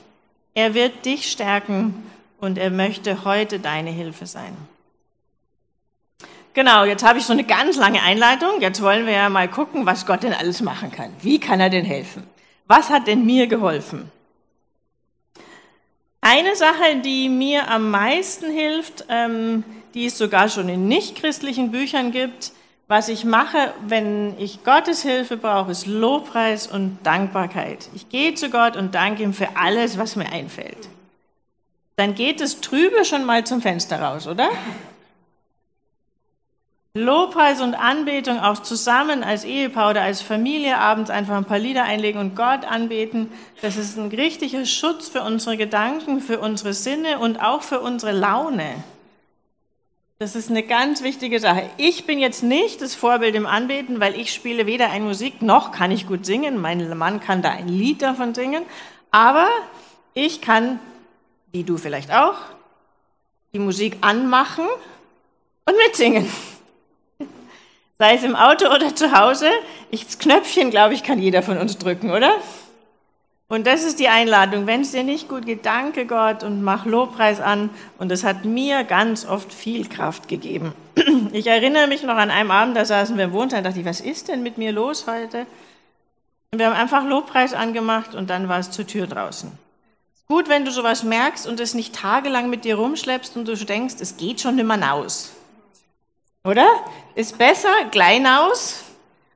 Er 0.54 0.74
wird 0.74 1.06
dich 1.06 1.32
stärken 1.32 2.04
und 2.40 2.58
er 2.58 2.70
möchte 2.70 3.26
heute 3.26 3.60
deine 3.60 3.90
Hilfe 3.90 4.26
sein. 4.26 4.56
Genau, 6.54 6.86
jetzt 6.86 7.04
habe 7.04 7.18
ich 7.18 7.26
so 7.26 7.34
eine 7.34 7.44
ganz 7.44 7.78
lange 7.78 8.02
Einleitung. 8.02 8.62
Jetzt 8.62 8.82
wollen 8.82 9.06
wir 9.06 9.14
ja 9.14 9.30
mal 9.30 9.48
gucken, 9.48 9.86
was 9.86 10.06
Gott 10.06 10.24
denn 10.24 10.34
alles 10.34 10.62
machen 10.62 10.92
kann. 10.92 11.12
Wie 11.22 11.40
kann 11.40 11.60
er 11.60 11.70
denn 11.70 11.86
helfen? 11.86 12.24
Was 12.68 12.90
hat 12.90 13.08
denn 13.08 13.26
mir 13.26 13.48
geholfen? 13.48 14.12
Eine 16.22 16.56
Sache, 16.56 16.98
die 17.04 17.28
mir 17.28 17.70
am 17.70 17.90
meisten 17.90 18.50
hilft, 18.50 19.06
ähm, 19.10 19.64
die 19.94 20.06
es 20.06 20.18
sogar 20.18 20.48
schon 20.48 20.70
in 20.70 20.88
nichtchristlichen 20.88 21.72
Büchern 21.72 22.12
gibt, 22.12 22.54
was 22.88 23.10
ich 23.10 23.26
mache, 23.26 23.74
wenn 23.88 24.38
ich 24.40 24.64
Gottes 24.64 25.02
Hilfe 25.02 25.38
brauche, 25.38 25.72
ist 25.72 25.88
Lobpreis 25.88 26.68
und 26.68 27.00
Dankbarkeit. 27.04 27.90
Ich 27.96 28.10
gehe 28.10 28.36
zu 28.36 28.50
Gott 28.50 28.78
und 28.78 28.94
danke 28.94 29.24
ihm 29.24 29.34
für 29.34 29.56
alles, 29.56 29.98
was 29.98 30.16
mir 30.16 30.32
einfällt. 30.32 30.90
Dann 31.96 32.14
geht 32.14 32.42
es 32.42 32.62
trübe 32.62 33.04
schon 33.06 33.26
mal 33.26 33.44
zum 33.46 33.62
Fenster 33.62 34.02
raus, 34.02 34.28
oder? 34.28 34.50
Lobpreis 36.96 37.60
und 37.60 37.74
Anbetung 37.74 38.40
auch 38.40 38.60
zusammen 38.60 39.24
als 39.24 39.46
Ehepaar 39.46 39.90
oder 39.90 40.04
als 40.04 40.22
Familie 40.22 40.78
abends 40.78 41.10
einfach 41.10 41.36
ein 41.36 41.46
paar 41.46 41.58
Lieder 41.58 41.86
einlegen 41.86 42.22
und 42.22 42.36
Gott 42.36 42.66
anbeten. 42.66 43.32
Das 43.64 43.78
ist 43.78 43.98
ein 43.98 44.10
richtiger 44.10 44.64
Schutz 44.68 45.10
für 45.10 45.24
unsere 45.24 45.58
Gedanken, 45.58 46.22
für 46.22 46.40
unsere 46.40 46.76
Sinne 46.76 47.18
und 47.18 47.42
auch 47.42 47.64
für 47.64 47.80
unsere 47.82 48.12
Laune. 48.12 48.84
Das 50.20 50.36
ist 50.36 50.52
eine 50.52 50.62
ganz 50.62 51.02
wichtige 51.02 51.40
Sache. 51.40 51.68
Ich 51.78 52.06
bin 52.06 52.20
jetzt 52.20 52.44
nicht 52.44 52.80
das 52.80 52.94
Vorbild 52.94 53.34
im 53.34 53.48
Anbeten, 53.48 54.00
weil 54.00 54.16
ich 54.16 54.32
spiele 54.32 54.68
weder 54.68 54.92
ein 54.92 55.04
Musik 55.04 55.42
noch 55.42 55.72
kann 55.72 55.90
ich 55.90 56.06
gut 56.06 56.28
singen. 56.28 56.62
Mein 56.62 56.96
Mann 56.96 57.20
kann 57.20 57.42
da 57.42 57.50
ein 57.50 57.70
Lied 57.70 58.04
davon 58.04 58.36
singen. 58.36 58.64
Aber 59.10 59.48
ich 60.14 60.42
kann, 60.42 60.80
wie 61.52 61.64
du 61.64 61.78
vielleicht 61.78 62.14
auch, 62.14 62.36
die 63.52 63.60
Musik 63.60 63.98
anmachen 64.02 64.68
und 65.66 65.76
mitsingen. 65.88 66.30
Sei 68.04 68.16
es 68.16 68.24
im 68.24 68.36
Auto 68.36 68.66
oder 68.66 68.94
zu 68.94 69.18
Hause. 69.18 69.48
Ich, 69.90 70.04
das 70.04 70.20
Knöpfchen, 70.20 70.72
glaube 70.72 70.94
ich, 70.94 71.04
kann 71.04 71.20
jeder 71.20 71.42
von 71.42 71.58
uns 71.58 71.78
drücken, 71.78 72.12
oder? 72.12 72.34
Und 73.48 73.66
das 73.66 73.86
ist 73.86 73.98
die 73.98 74.10
Einladung. 74.10 74.68
Wenn 74.68 74.82
es 74.82 74.92
dir 74.92 75.06
nicht 75.06 75.30
gut 75.30 75.46
geht, 75.46 75.66
danke 75.66 76.06
Gott 76.06 76.44
und 76.44 76.64
mach 76.64 76.86
Lobpreis 76.86 77.40
an. 77.40 77.70
Und 78.00 78.12
das 78.12 78.26
hat 78.26 78.44
mir 78.44 78.84
ganz 78.84 79.26
oft 79.26 79.54
viel 79.54 79.88
Kraft 79.88 80.28
gegeben. 80.28 80.74
Ich 81.32 81.48
erinnere 81.48 81.88
mich 81.88 82.04
noch 82.04 82.18
an 82.18 82.30
einem 82.30 82.52
Abend, 82.52 82.76
da 82.76 82.84
saßen 82.84 83.16
wir 83.16 83.24
im 83.24 83.32
Wohnzimmer 83.32 83.60
und 83.60 83.68
dachte 83.68 83.80
ich, 83.80 83.86
was 83.86 84.02
ist 84.02 84.28
denn 84.28 84.44
mit 84.44 84.58
mir 84.58 84.74
los 84.74 85.06
heute? 85.08 85.46
Und 86.52 86.60
wir 86.60 86.66
haben 86.66 86.76
einfach 86.76 87.06
Lobpreis 87.06 87.54
angemacht 87.54 88.16
und 88.16 88.30
dann 88.30 88.50
war 88.50 88.60
es 88.60 88.70
zur 88.70 88.86
Tür 88.86 89.08
draußen. 89.08 89.50
Gut, 90.28 90.50
wenn 90.50 90.66
du 90.66 90.72
sowas 90.72 91.04
merkst 91.04 91.48
und 91.48 91.62
es 91.62 91.74
nicht 91.74 91.96
tagelang 91.96 92.50
mit 92.50 92.66
dir 92.66 92.76
rumschleppst 92.76 93.38
und 93.38 93.48
du 93.48 93.56
denkst, 93.56 93.96
es 94.02 94.18
geht 94.18 94.42
schon 94.42 94.58
nimmer 94.58 94.94
aus. 94.94 95.32
Oder? 96.44 96.68
Ist 97.16 97.38
besser 97.38 97.86
klein 97.92 98.28
aus, 98.28 98.84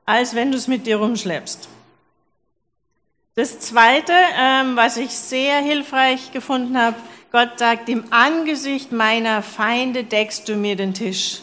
als 0.04 0.34
wenn 0.34 0.50
du 0.50 0.58
es 0.58 0.68
mit 0.68 0.86
dir 0.86 0.96
rumschleppst. 0.96 1.68
Das 3.34 3.60
Zweite, 3.60 4.12
ähm, 4.36 4.76
was 4.76 4.96
ich 4.96 5.10
sehr 5.10 5.58
hilfreich 5.58 6.32
gefunden 6.32 6.76
habe, 6.76 6.96
Gott 7.30 7.58
sagt, 7.58 7.88
im 7.88 8.04
Angesicht 8.10 8.90
meiner 8.90 9.42
Feinde 9.42 10.04
deckst 10.04 10.48
du 10.48 10.56
mir 10.56 10.76
den 10.76 10.92
Tisch. 10.92 11.40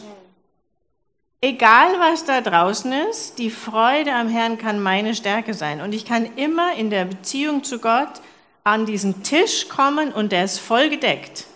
Egal 1.40 1.98
was 1.98 2.24
da 2.24 2.40
draußen 2.40 2.92
ist, 3.08 3.38
die 3.38 3.50
Freude 3.50 4.12
am 4.12 4.28
Herrn 4.28 4.58
kann 4.58 4.82
meine 4.82 5.14
Stärke 5.14 5.54
sein. 5.54 5.80
Und 5.80 5.94
ich 5.94 6.04
kann 6.04 6.36
immer 6.36 6.74
in 6.74 6.90
der 6.90 7.04
Beziehung 7.04 7.62
zu 7.62 7.78
Gott 7.78 8.20
an 8.64 8.84
diesen 8.84 9.22
Tisch 9.22 9.68
kommen 9.68 10.12
und 10.12 10.32
der 10.32 10.44
ist 10.44 10.58
voll 10.58 10.90
gedeckt. 10.90 11.46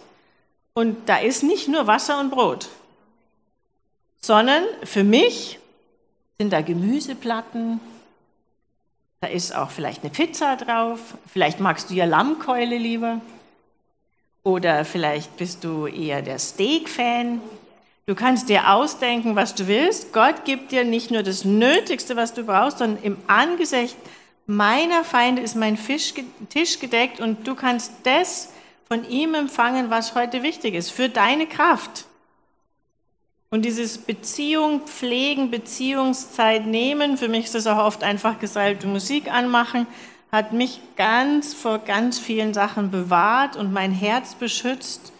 Und 0.74 1.08
da 1.08 1.18
ist 1.18 1.42
nicht 1.42 1.66
nur 1.66 1.86
Wasser 1.86 2.20
und 2.20 2.30
Brot, 2.30 2.68
sondern 4.20 4.64
für 4.84 5.04
mich 5.04 5.58
sind 6.38 6.52
da 6.52 6.60
Gemüseplatten, 6.60 7.80
da 9.20 9.28
ist 9.28 9.54
auch 9.54 9.70
vielleicht 9.70 10.02
eine 10.02 10.10
Pizza 10.10 10.56
drauf, 10.56 10.98
vielleicht 11.26 11.60
magst 11.60 11.90
du 11.90 11.94
ja 11.94 12.06
Lammkeule 12.06 12.78
lieber 12.78 13.20
oder 14.42 14.84
vielleicht 14.84 15.36
bist 15.36 15.64
du 15.64 15.86
eher 15.86 16.22
der 16.22 16.38
Steak-Fan. 16.38 17.40
Du 18.06 18.14
kannst 18.14 18.48
dir 18.48 18.72
ausdenken, 18.72 19.36
was 19.36 19.54
du 19.54 19.68
willst. 19.68 20.12
Gott 20.12 20.44
gibt 20.46 20.72
dir 20.72 20.84
nicht 20.84 21.10
nur 21.10 21.22
das 21.22 21.44
Nötigste, 21.44 22.16
was 22.16 22.32
du 22.32 22.44
brauchst, 22.44 22.78
sondern 22.78 23.02
im 23.02 23.18
Angesicht 23.26 23.96
meiner 24.46 25.04
Feinde 25.04 25.42
ist 25.42 25.54
mein 25.54 25.78
Tisch 25.78 26.80
gedeckt 26.80 27.20
und 27.20 27.46
du 27.46 27.54
kannst 27.54 27.92
das 28.04 28.52
von 28.88 29.08
ihm 29.08 29.34
empfangen, 29.34 29.90
was 29.90 30.14
heute 30.14 30.42
wichtig 30.42 30.74
ist, 30.74 30.90
für 30.90 31.08
deine 31.08 31.46
Kraft. 31.46 32.06
Und 33.50 33.64
dieses 33.64 33.98
Beziehung 33.98 34.86
pflegen, 34.86 35.50
Beziehungszeit 35.50 36.66
nehmen, 36.66 37.16
für 37.16 37.28
mich 37.28 37.46
ist 37.46 37.54
das 37.54 37.66
auch 37.66 37.84
oft 37.84 38.04
einfach 38.04 38.38
gesalbte 38.38 38.86
Musik 38.86 39.30
anmachen, 39.30 39.86
hat 40.30 40.52
mich 40.52 40.80
ganz 40.96 41.54
vor 41.54 41.78
ganz 41.78 42.18
vielen 42.18 42.54
Sachen 42.54 42.90
bewahrt 42.90 43.56
und 43.56 43.72
mein 43.72 43.92
Herz 43.92 44.34
beschützt 44.36 45.12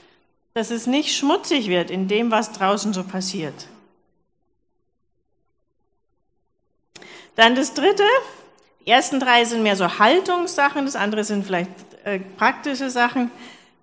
dass 0.55 0.71
es 0.71 0.87
nicht 0.87 1.17
schmutzig 1.17 1.69
wird 1.69 1.91
in 1.91 2.09
dem, 2.09 2.31
was 2.31 2.53
draußen 2.53 2.93
so 2.93 3.05
passiert. 3.05 3.69
Dann 7.37 7.55
das 7.55 7.75
Dritte. 7.75 8.05
Die 8.85 8.91
ersten 8.91 9.21
drei 9.21 9.45
sind 9.45 9.63
mehr 9.63 9.77
so 9.77 9.99
Haltungssachen, 9.99 10.85
das 10.85 10.97
andere 10.97 11.23
sind 11.23 11.47
vielleicht 11.47 11.71
äh, 12.05 12.19
praktische 12.19 12.91
Sachen. 12.91 13.31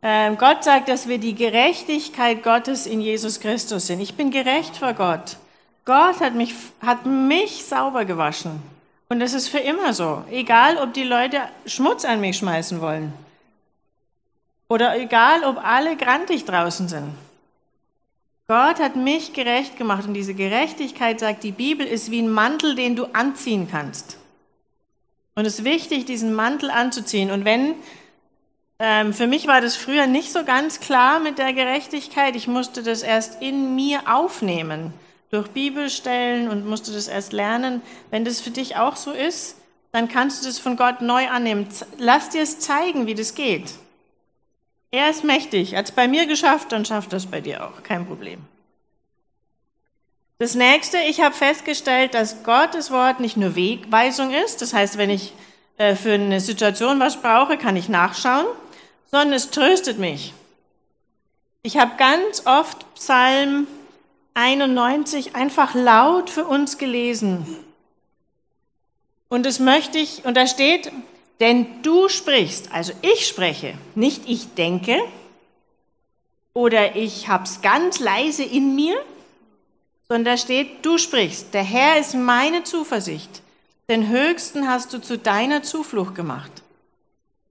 Ähm, 0.01 0.37
Gott 0.37 0.63
sagt, 0.63 0.89
dass 0.89 1.07
wir 1.07 1.17
die 1.17 1.35
Gerechtigkeit 1.35 2.43
Gottes 2.43 2.85
in 2.85 3.01
Jesus 3.01 3.39
Christus 3.39 3.87
sind. 3.87 3.99
Ich 3.99 4.15
bin 4.15 4.31
gerecht 4.31 4.77
vor 4.77 4.93
Gott. 4.93 5.37
Gott 5.85 6.19
hat 6.19 6.35
mich, 6.35 6.53
hat 6.81 7.05
mich 7.05 7.63
sauber 7.65 8.05
gewaschen. 8.05 8.61
Und 9.09 9.19
das 9.19 9.33
ist 9.33 9.47
für 9.47 9.59
immer 9.59 9.93
so. 9.93 10.23
Egal, 10.29 10.77
ob 10.77 10.93
die 10.93 11.03
Leute 11.03 11.41
Schmutz 11.65 12.05
an 12.05 12.19
mich 12.19 12.37
schmeißen 12.37 12.81
wollen. 12.81 13.13
Oder 14.69 14.99
egal, 14.99 15.43
ob 15.45 15.63
alle 15.63 15.95
grantig 15.95 16.45
draußen 16.45 16.89
sind. 16.89 17.15
Gott 18.47 18.79
hat 18.79 18.95
mich 18.95 19.33
gerecht 19.33 19.77
gemacht 19.77 20.07
und 20.07 20.13
diese 20.13 20.33
Gerechtigkeit, 20.33 21.19
sagt 21.19 21.43
die 21.43 21.51
Bibel, 21.51 21.85
ist 21.85 22.11
wie 22.11 22.21
ein 22.21 22.29
Mantel, 22.29 22.75
den 22.75 22.95
du 22.95 23.05
anziehen 23.13 23.67
kannst. 23.69 24.17
Und 25.35 25.45
es 25.45 25.59
ist 25.59 25.65
wichtig, 25.65 26.05
diesen 26.05 26.33
Mantel 26.33 26.69
anzuziehen. 26.69 27.29
Und 27.29 27.45
wenn, 27.45 27.75
ähm, 28.79 29.13
für 29.13 29.27
mich 29.27 29.47
war 29.47 29.61
das 29.61 29.75
früher 29.75 30.07
nicht 30.07 30.31
so 30.31 30.43
ganz 30.43 30.79
klar 30.79 31.19
mit 31.19 31.37
der 31.37 31.53
Gerechtigkeit, 31.53 32.35
ich 32.35 32.47
musste 32.47 32.83
das 32.83 33.01
erst 33.01 33.41
in 33.41 33.75
mir 33.75 34.01
aufnehmen, 34.13 34.93
durch 35.31 35.49
Bibelstellen 35.49 36.47
und 36.47 36.65
musste 36.65 36.91
das 36.91 37.07
erst 37.07 37.33
lernen. 37.33 37.81
Wenn 38.11 38.23
das 38.23 38.39
für 38.39 38.51
dich 38.51 38.77
auch 38.77 38.95
so 38.95 39.11
ist, 39.11 39.57
dann 39.91 40.07
kannst 40.07 40.41
du 40.41 40.47
das 40.47 40.59
von 40.59 40.77
Gott 40.77 41.01
neu 41.01 41.27
annehmen. 41.27 41.67
Lass 41.97 42.29
dir 42.29 42.41
es 42.41 42.59
zeigen, 42.59 43.07
wie 43.07 43.15
das 43.15 43.35
geht. 43.35 43.73
Er 44.91 45.09
ist 45.09 45.23
mächtig. 45.23 45.75
Hat 45.75 45.85
es 45.85 45.91
bei 45.91 46.07
mir 46.07 46.27
geschafft, 46.27 46.71
dann 46.71 46.85
schafft 46.85 47.11
es 47.13 47.25
bei 47.25 47.41
dir 47.41 47.65
auch. 47.65 47.83
Kein 47.83 48.05
Problem. 48.05 48.39
Das 50.39 50.53
nächste, 50.53 50.97
ich 50.99 51.21
habe 51.21 51.33
festgestellt, 51.33 52.13
dass 52.13 52.43
Gottes 52.43 52.91
Wort 52.91 53.19
nicht 53.19 53.37
nur 53.37 53.55
Wegweisung 53.55 54.31
ist. 54.31 54.61
Das 54.61 54.73
heißt, 54.73 54.97
wenn 54.97 55.09
ich 55.09 55.33
äh, 55.77 55.95
für 55.95 56.13
eine 56.13 56.39
Situation 56.39 56.99
was 56.99 57.21
brauche, 57.21 57.57
kann 57.57 57.75
ich 57.75 57.89
nachschauen, 57.89 58.45
sondern 59.11 59.33
es 59.33 59.51
tröstet 59.51 59.99
mich. 59.99 60.33
Ich 61.63 61.77
habe 61.77 61.97
ganz 61.97 62.45
oft 62.45 62.93
Psalm 62.95 63.67
91 64.33 65.35
einfach 65.35 65.73
laut 65.73 66.29
für 66.29 66.45
uns 66.45 66.77
gelesen. 66.77 67.45
Und 69.29 69.45
das 69.45 69.59
möchte 69.59 69.97
ich, 69.97 70.25
und 70.25 70.37
da 70.37 70.47
steht, 70.47 70.91
denn 71.39 71.81
du 71.83 72.07
sprichst, 72.09 72.71
also 72.71 72.93
ich 73.01 73.27
spreche, 73.27 73.73
nicht 73.95 74.23
ich 74.27 74.53
denke 74.53 74.99
oder 76.53 76.95
ich 76.95 77.27
hab's 77.27 77.61
ganz 77.61 77.99
leise 77.99 78.43
in 78.43 78.75
mir, 78.75 78.97
sondern 80.07 80.35
da 80.35 80.37
steht, 80.37 80.85
du 80.85 80.97
sprichst. 80.97 81.53
Der 81.53 81.63
Herr 81.63 81.99
ist 81.99 82.15
meine 82.15 82.63
Zuversicht. 82.63 83.41
Den 83.89 84.07
Höchsten 84.07 84.67
hast 84.67 84.93
du 84.93 84.99
zu 84.99 85.17
deiner 85.17 85.63
Zuflucht 85.63 86.15
gemacht. 86.15 86.51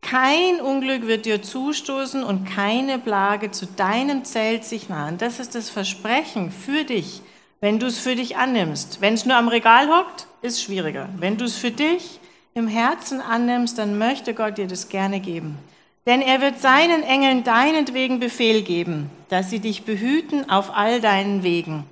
Kein 0.01 0.61
Unglück 0.61 1.07
wird 1.07 1.27
dir 1.27 1.43
zustoßen 1.43 2.23
und 2.23 2.45
keine 2.45 2.99
Plage 2.99 3.51
zu 3.51 3.67
deinem 3.67 4.25
Zelt 4.25 4.65
sich 4.65 4.89
nahen. 4.89 5.19
Das 5.19 5.41
ist 5.41 5.55
das 5.55 5.69
Versprechen 5.69 6.51
für 6.51 6.85
dich, 6.85 7.23
wenn 7.61 7.79
du 7.79 7.87
es 7.87 7.99
für 7.99 8.15
dich 8.15 8.37
annimmst. 8.37 9.01
Wenn 9.01 9.15
es 9.15 9.27
nur 9.27 9.37
am 9.37 9.49
Regal 9.49 9.89
hockt, 9.89 10.27
ist 10.43 10.63
schwieriger. 10.63 11.09
Wenn 11.17 11.37
du 11.37 11.45
es 11.45 11.57
für 11.57 11.71
dich 11.71 12.21
im 12.55 12.69
Herzen 12.69 13.21
annimmst, 13.21 13.79
dann 13.79 13.99
möchte 13.99 14.33
Gott 14.33 14.59
dir 14.59 14.67
das 14.67 14.89
gerne 14.89 15.21
geben. 15.21 15.59
Denn 16.07 16.23
er 16.23 16.41
wird 16.41 16.61
seinen 16.61 17.03
Engeln 17.03 17.43
deinetwegen 17.43 18.21
Befehl 18.21 18.63
geben, 18.63 19.11
dass 19.29 19.51
sie 19.51 19.59
dich 19.59 19.85
behüten 19.85 20.49
auf 20.49 20.75
all 20.75 21.01
deinen 21.01 21.43
Wegen. 21.43 21.85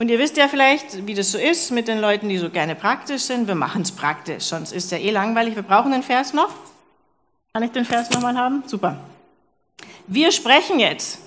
Und 0.00 0.08
ihr 0.08 0.18
wisst 0.18 0.36
ja 0.36 0.48
vielleicht, 0.48 1.06
wie 1.06 1.14
das 1.14 1.30
so 1.30 1.38
ist 1.38 1.70
mit 1.70 1.86
den 1.86 2.00
Leuten, 2.00 2.28
die 2.28 2.38
so 2.38 2.50
gerne 2.50 2.74
praktisch 2.74 3.22
sind. 3.22 3.46
Wir 3.46 3.54
machen 3.54 3.82
es 3.82 3.92
praktisch, 3.92 4.44
sonst 4.44 4.72
ist 4.72 4.90
ja 4.90 4.98
eh 4.98 5.10
langweilig. 5.10 5.54
Wir 5.54 5.62
brauchen 5.62 5.92
den 5.92 6.02
Vers 6.02 6.32
noch. 6.32 6.50
Kann 7.52 7.64
ich 7.64 7.72
den 7.72 7.84
Vers 7.84 8.10
nochmal 8.10 8.36
haben? 8.36 8.62
Super. 8.66 8.96
Wir 10.06 10.30
sprechen 10.30 10.78
jetzt. 10.78 11.18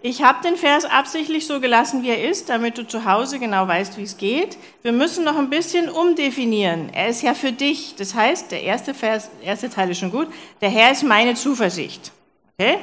Ich 0.00 0.22
habe 0.22 0.42
den 0.42 0.56
Vers 0.56 0.86
absichtlich 0.86 1.46
so 1.46 1.60
gelassen, 1.60 2.02
wie 2.02 2.08
er 2.08 2.30
ist, 2.30 2.48
damit 2.48 2.78
du 2.78 2.88
zu 2.88 3.04
Hause 3.04 3.38
genau 3.38 3.68
weißt, 3.68 3.98
wie 3.98 4.02
es 4.04 4.16
geht. 4.16 4.56
Wir 4.80 4.92
müssen 4.92 5.22
noch 5.22 5.36
ein 5.36 5.50
bisschen 5.50 5.90
umdefinieren. 5.90 6.88
Er 6.94 7.08
ist 7.08 7.20
ja 7.20 7.34
für 7.34 7.52
dich. 7.52 7.94
Das 7.96 8.14
heißt, 8.14 8.50
der 8.50 8.62
erste 8.62 8.94
Vers, 8.94 9.28
erste 9.42 9.68
Teil 9.68 9.90
ist 9.90 9.98
schon 9.98 10.10
gut. 10.10 10.28
Der 10.62 10.70
Herr 10.70 10.92
ist 10.92 11.02
meine 11.02 11.34
Zuversicht. 11.34 12.10
Okay? 12.58 12.78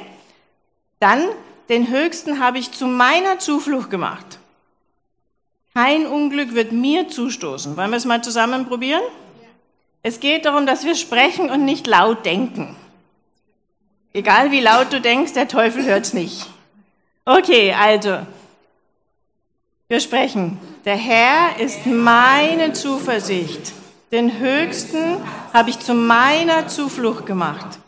Dann, 1.00 1.22
den 1.68 1.88
Höchsten 1.88 2.38
habe 2.38 2.58
ich 2.58 2.70
zu 2.70 2.86
meiner 2.86 3.40
Zuflucht 3.40 3.90
gemacht. 3.90 4.38
Kein 5.74 6.06
Unglück 6.06 6.54
wird 6.54 6.70
mir 6.70 7.08
zustoßen. 7.08 7.76
Wollen 7.76 7.90
wir 7.90 7.96
es 7.96 8.04
mal 8.04 8.22
zusammen 8.22 8.66
probieren? 8.66 9.02
Es 10.02 10.20
geht 10.20 10.44
darum, 10.44 10.66
dass 10.66 10.84
wir 10.84 10.94
sprechen 10.94 11.50
und 11.50 11.64
nicht 11.64 11.86
laut 11.86 12.24
denken. 12.24 12.76
Egal 14.12 14.50
wie 14.50 14.60
laut 14.60 14.92
du 14.92 15.00
denkst, 15.00 15.32
der 15.34 15.48
Teufel 15.48 15.84
hört 15.84 16.06
es 16.06 16.14
nicht. 16.14 16.46
Okay, 17.24 17.74
also, 17.74 18.20
wir 19.88 20.00
sprechen. 20.00 20.58
Der 20.84 20.96
Herr 20.96 21.60
ist 21.60 21.86
meine 21.86 22.72
Zuversicht. 22.72 23.72
Den 24.10 24.38
Höchsten 24.38 25.18
habe 25.52 25.70
ich 25.70 25.78
zu 25.80 25.92
meiner 25.94 26.68
Zuflucht 26.68 27.26
gemacht. 27.26 27.78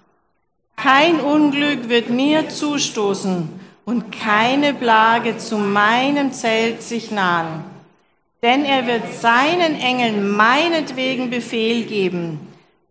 Kein 0.76 1.20
Unglück 1.20 1.88
wird 1.88 2.10
mir 2.10 2.48
zustoßen 2.48 3.48
und 3.84 4.12
keine 4.12 4.74
Plage 4.74 5.38
zu 5.38 5.56
meinem 5.56 6.32
Zelt 6.32 6.82
sich 6.82 7.10
nahen. 7.10 7.64
Denn 8.42 8.64
er 8.64 8.86
wird 8.86 9.12
seinen 9.12 9.80
Engeln 9.80 10.30
meinetwegen 10.30 11.30
Befehl 11.30 11.84
geben, 11.84 12.40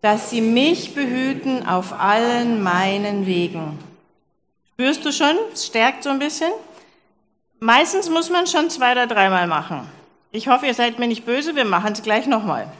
dass 0.01 0.29
sie 0.29 0.41
mich 0.41 0.93
behüten 0.93 1.67
auf 1.67 1.99
allen 1.99 2.61
meinen 2.63 3.25
Wegen. 3.25 3.79
Spürst 4.73 5.03
du 5.05 5.11
schon? 5.11 5.35
Es 5.53 5.65
stärkt 5.65 6.03
so 6.03 6.09
ein 6.09 6.19
bisschen. 6.19 6.51
Meistens 7.59 8.09
muss 8.09 8.29
man 8.29 8.47
schon 8.47 8.69
zwei 8.69 8.91
oder 8.93 9.07
dreimal 9.07 9.47
machen. 9.47 9.87
Ich 10.31 10.47
hoffe, 10.47 10.67
ihr 10.67 10.73
seid 10.73 10.99
mir 10.99 11.07
nicht 11.07 11.25
böse, 11.25 11.55
wir 11.55 11.65
machen 11.65 11.93
es 11.93 12.03
gleich 12.03 12.27
nochmal. 12.27 12.71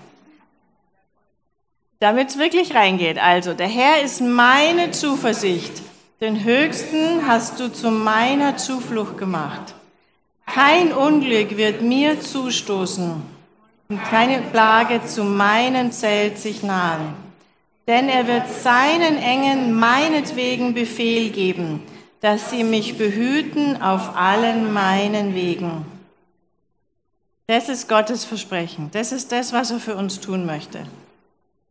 damit 1.99 2.29
es 2.29 2.37
wirklich 2.37 2.73
reingeht. 2.75 3.17
Also, 3.17 3.53
der 3.53 3.67
Herr 3.67 4.01
ist 4.01 4.21
meine 4.21 4.91
Zuversicht. 4.91 5.81
Den 6.21 6.43
Höchsten 6.43 7.27
hast 7.27 7.59
du 7.59 7.71
zu 7.71 7.91
meiner 7.91 8.57
Zuflucht 8.57 9.17
gemacht. 9.17 9.75
Kein 10.53 10.93
Unglück 10.93 11.57
wird 11.57 11.81
mir 11.81 12.19
zustoßen 12.19 13.21
und 13.89 14.03
keine 14.05 14.41
Plage 14.41 15.05
zu 15.05 15.23
meinem 15.23 15.91
Zelt 15.91 16.39
sich 16.39 16.63
nahen. 16.63 17.13
Denn 17.87 18.09
er 18.09 18.27
wird 18.27 18.49
seinen 18.49 19.17
Engen 19.17 19.79
meinetwegen 19.79 20.73
Befehl 20.73 21.29
geben, 21.29 21.81
dass 22.21 22.49
sie 22.49 22.63
mich 22.63 22.97
behüten 22.97 23.81
auf 23.81 24.15
allen 24.15 24.73
meinen 24.73 25.33
Wegen. 25.35 25.85
Das 27.47 27.67
ist 27.67 27.87
Gottes 27.89 28.25
Versprechen. 28.25 28.89
Das 28.91 29.11
ist 29.11 29.31
das, 29.31 29.53
was 29.53 29.71
er 29.71 29.79
für 29.79 29.95
uns 29.95 30.19
tun 30.19 30.45
möchte. 30.45 30.85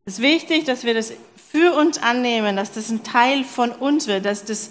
Es 0.04 0.14
ist 0.14 0.22
wichtig, 0.22 0.64
dass 0.64 0.84
wir 0.84 0.94
das 0.94 1.12
für 1.52 1.72
uns 1.74 2.02
annehmen, 2.02 2.56
dass 2.56 2.72
das 2.72 2.90
ein 2.90 3.04
Teil 3.04 3.44
von 3.44 3.70
uns 3.70 4.06
wird, 4.06 4.24
dass 4.24 4.44
das, 4.44 4.70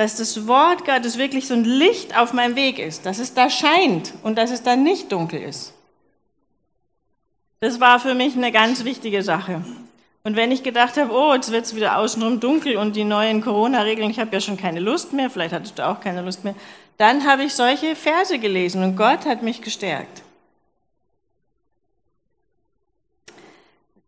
dass 0.00 0.16
das 0.16 0.46
Wort 0.46 0.86
Gottes 0.86 1.18
wirklich 1.18 1.46
so 1.46 1.52
ein 1.52 1.64
Licht 1.64 2.16
auf 2.16 2.32
meinem 2.32 2.56
Weg 2.56 2.78
ist, 2.78 3.04
dass 3.04 3.18
es 3.18 3.34
da 3.34 3.50
scheint 3.50 4.14
und 4.22 4.38
dass 4.38 4.50
es 4.50 4.62
da 4.62 4.74
nicht 4.74 5.12
dunkel 5.12 5.42
ist. 5.42 5.74
Das 7.60 7.80
war 7.80 8.00
für 8.00 8.14
mich 8.14 8.34
eine 8.34 8.50
ganz 8.50 8.84
wichtige 8.84 9.22
Sache. 9.22 9.62
Und 10.24 10.36
wenn 10.36 10.52
ich 10.52 10.62
gedacht 10.62 10.96
habe, 10.96 11.12
oh, 11.12 11.34
jetzt 11.34 11.52
wird 11.52 11.66
es 11.66 11.76
wieder 11.76 11.98
außenrum 11.98 12.40
dunkel 12.40 12.78
und 12.78 12.96
die 12.96 13.04
neuen 13.04 13.42
Corona-Regeln, 13.42 14.10
ich 14.10 14.18
habe 14.18 14.32
ja 14.32 14.40
schon 14.40 14.56
keine 14.56 14.80
Lust 14.80 15.12
mehr, 15.12 15.28
vielleicht 15.28 15.52
hattest 15.52 15.78
du 15.78 15.86
auch 15.86 16.00
keine 16.00 16.22
Lust 16.22 16.44
mehr, 16.44 16.54
dann 16.96 17.26
habe 17.26 17.44
ich 17.44 17.52
solche 17.52 17.94
Verse 17.94 18.38
gelesen 18.38 18.82
und 18.82 18.96
Gott 18.96 19.26
hat 19.26 19.42
mich 19.42 19.60
gestärkt. 19.60 20.22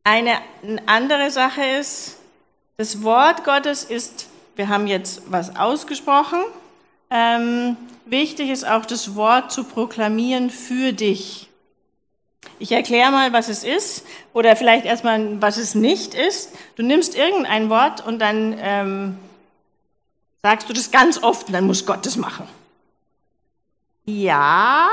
Eine 0.05 0.39
andere 0.87 1.31
Sache 1.31 1.63
ist, 1.79 2.17
das 2.79 3.03
Wort 3.03 3.45
Gottes 3.45 3.85
ist, 3.85 4.32
wir 4.57 4.69
haben 4.69 4.87
jetzt 4.87 5.23
was 5.31 5.57
ausgesprochen, 5.57 6.41
ähm, 7.11 7.77
wichtig 8.07 8.51
ist 8.51 8.67
auch 8.67 8.87
das 8.87 9.15
Wort 9.15 9.53
zu 9.53 9.65
proklamieren 9.65 10.51
für 10.51 10.93
dich. 10.93 11.49
Ich 12.59 12.73
erkläre 12.73 13.11
mal, 13.11 13.33
was 13.33 13.49
es 13.49 13.65
ist 13.65 14.05
oder 14.33 14.57
vielleicht 14.57 14.85
erstmal, 14.85 15.41
was 15.41 15.57
es 15.57 15.75
nicht 15.75 16.15
ist. 16.15 16.53
Du 16.77 16.83
nimmst 16.83 17.15
irgendein 17.15 17.71
Wort 17.71 18.05
und 18.07 18.19
dann 18.19 18.57
ähm, 18.59 19.19
sagst 20.43 20.69
du 20.69 20.73
das 20.73 20.91
ganz 20.91 21.23
oft 21.23 21.49
und 21.49 21.53
dann 21.53 21.67
muss 21.67 21.87
Gott 21.87 22.07
das 22.07 22.17
machen. 22.17 22.49
Ja 24.05 24.89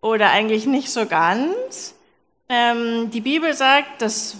oder 0.00 0.30
eigentlich 0.30 0.66
nicht 0.66 0.90
so 0.90 1.06
ganz. 1.06 1.94
Ähm, 2.48 3.10
die 3.10 3.20
Bibel 3.20 3.54
sagt, 3.54 4.02
dass 4.02 4.36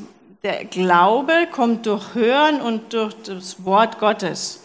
der 0.47 0.65
Glaube 0.65 1.49
kommt 1.51 1.87
durch 1.87 2.15
Hören 2.15 2.61
und 2.61 2.93
durch 2.93 3.15
das 3.25 3.65
Wort 3.65 3.99
Gottes. 3.99 4.63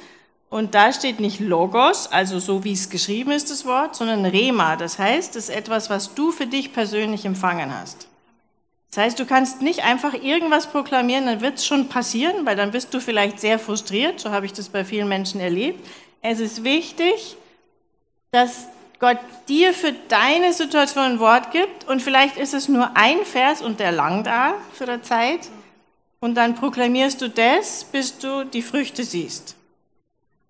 Und 0.47 0.75
da 0.75 0.93
steht 0.93 1.19
nicht 1.19 1.39
Logos, 1.39 2.05
also 2.05 2.37
so 2.37 2.63
wie 2.63 2.73
es 2.73 2.91
geschrieben 2.91 3.31
ist, 3.31 3.49
das 3.49 3.65
Wort, 3.65 3.95
sondern 3.95 4.23
Rema. 4.25 4.75
Das 4.75 4.99
heißt, 4.99 5.35
es 5.35 5.49
ist 5.49 5.55
etwas, 5.55 5.89
was 5.89 6.13
du 6.13 6.31
für 6.31 6.45
dich 6.45 6.71
persönlich 6.71 7.25
empfangen 7.25 7.73
hast. 7.75 8.07
Das 8.91 9.03
heißt, 9.03 9.19
du 9.19 9.25
kannst 9.25 9.63
nicht 9.63 9.83
einfach 9.83 10.13
irgendwas 10.13 10.67
proklamieren, 10.67 11.25
dann 11.25 11.41
wird 11.41 11.57
es 11.57 11.65
schon 11.65 11.89
passieren, 11.89 12.45
weil 12.45 12.55
dann 12.55 12.69
bist 12.69 12.93
du 12.93 12.99
vielleicht 12.99 13.39
sehr 13.39 13.57
frustriert. 13.57 14.19
So 14.19 14.29
habe 14.29 14.45
ich 14.45 14.53
das 14.53 14.69
bei 14.69 14.85
vielen 14.85 15.07
Menschen 15.07 15.41
erlebt. 15.41 15.83
Es 16.21 16.39
ist 16.39 16.63
wichtig, 16.63 17.37
dass 18.29 18.67
Gott 18.99 19.17
dir 19.49 19.73
für 19.73 19.93
deine 20.09 20.53
Situation 20.53 21.13
ein 21.13 21.19
Wort 21.19 21.49
gibt 21.49 21.87
und 21.87 22.03
vielleicht 22.03 22.37
ist 22.37 22.53
es 22.53 22.67
nur 22.67 22.91
ein 22.95 23.25
Vers 23.25 23.63
und 23.63 23.79
der 23.79 23.91
lang 23.91 24.23
da 24.23 24.53
für 24.73 24.85
die 24.85 25.01
Zeit 25.01 25.49
und 26.21 26.35
dann 26.35 26.55
proklamierst 26.55 27.21
du 27.21 27.29
das, 27.29 27.83
bis 27.83 28.17
du 28.17 28.45
die 28.45 28.61
Früchte 28.61 29.03
siehst. 29.03 29.57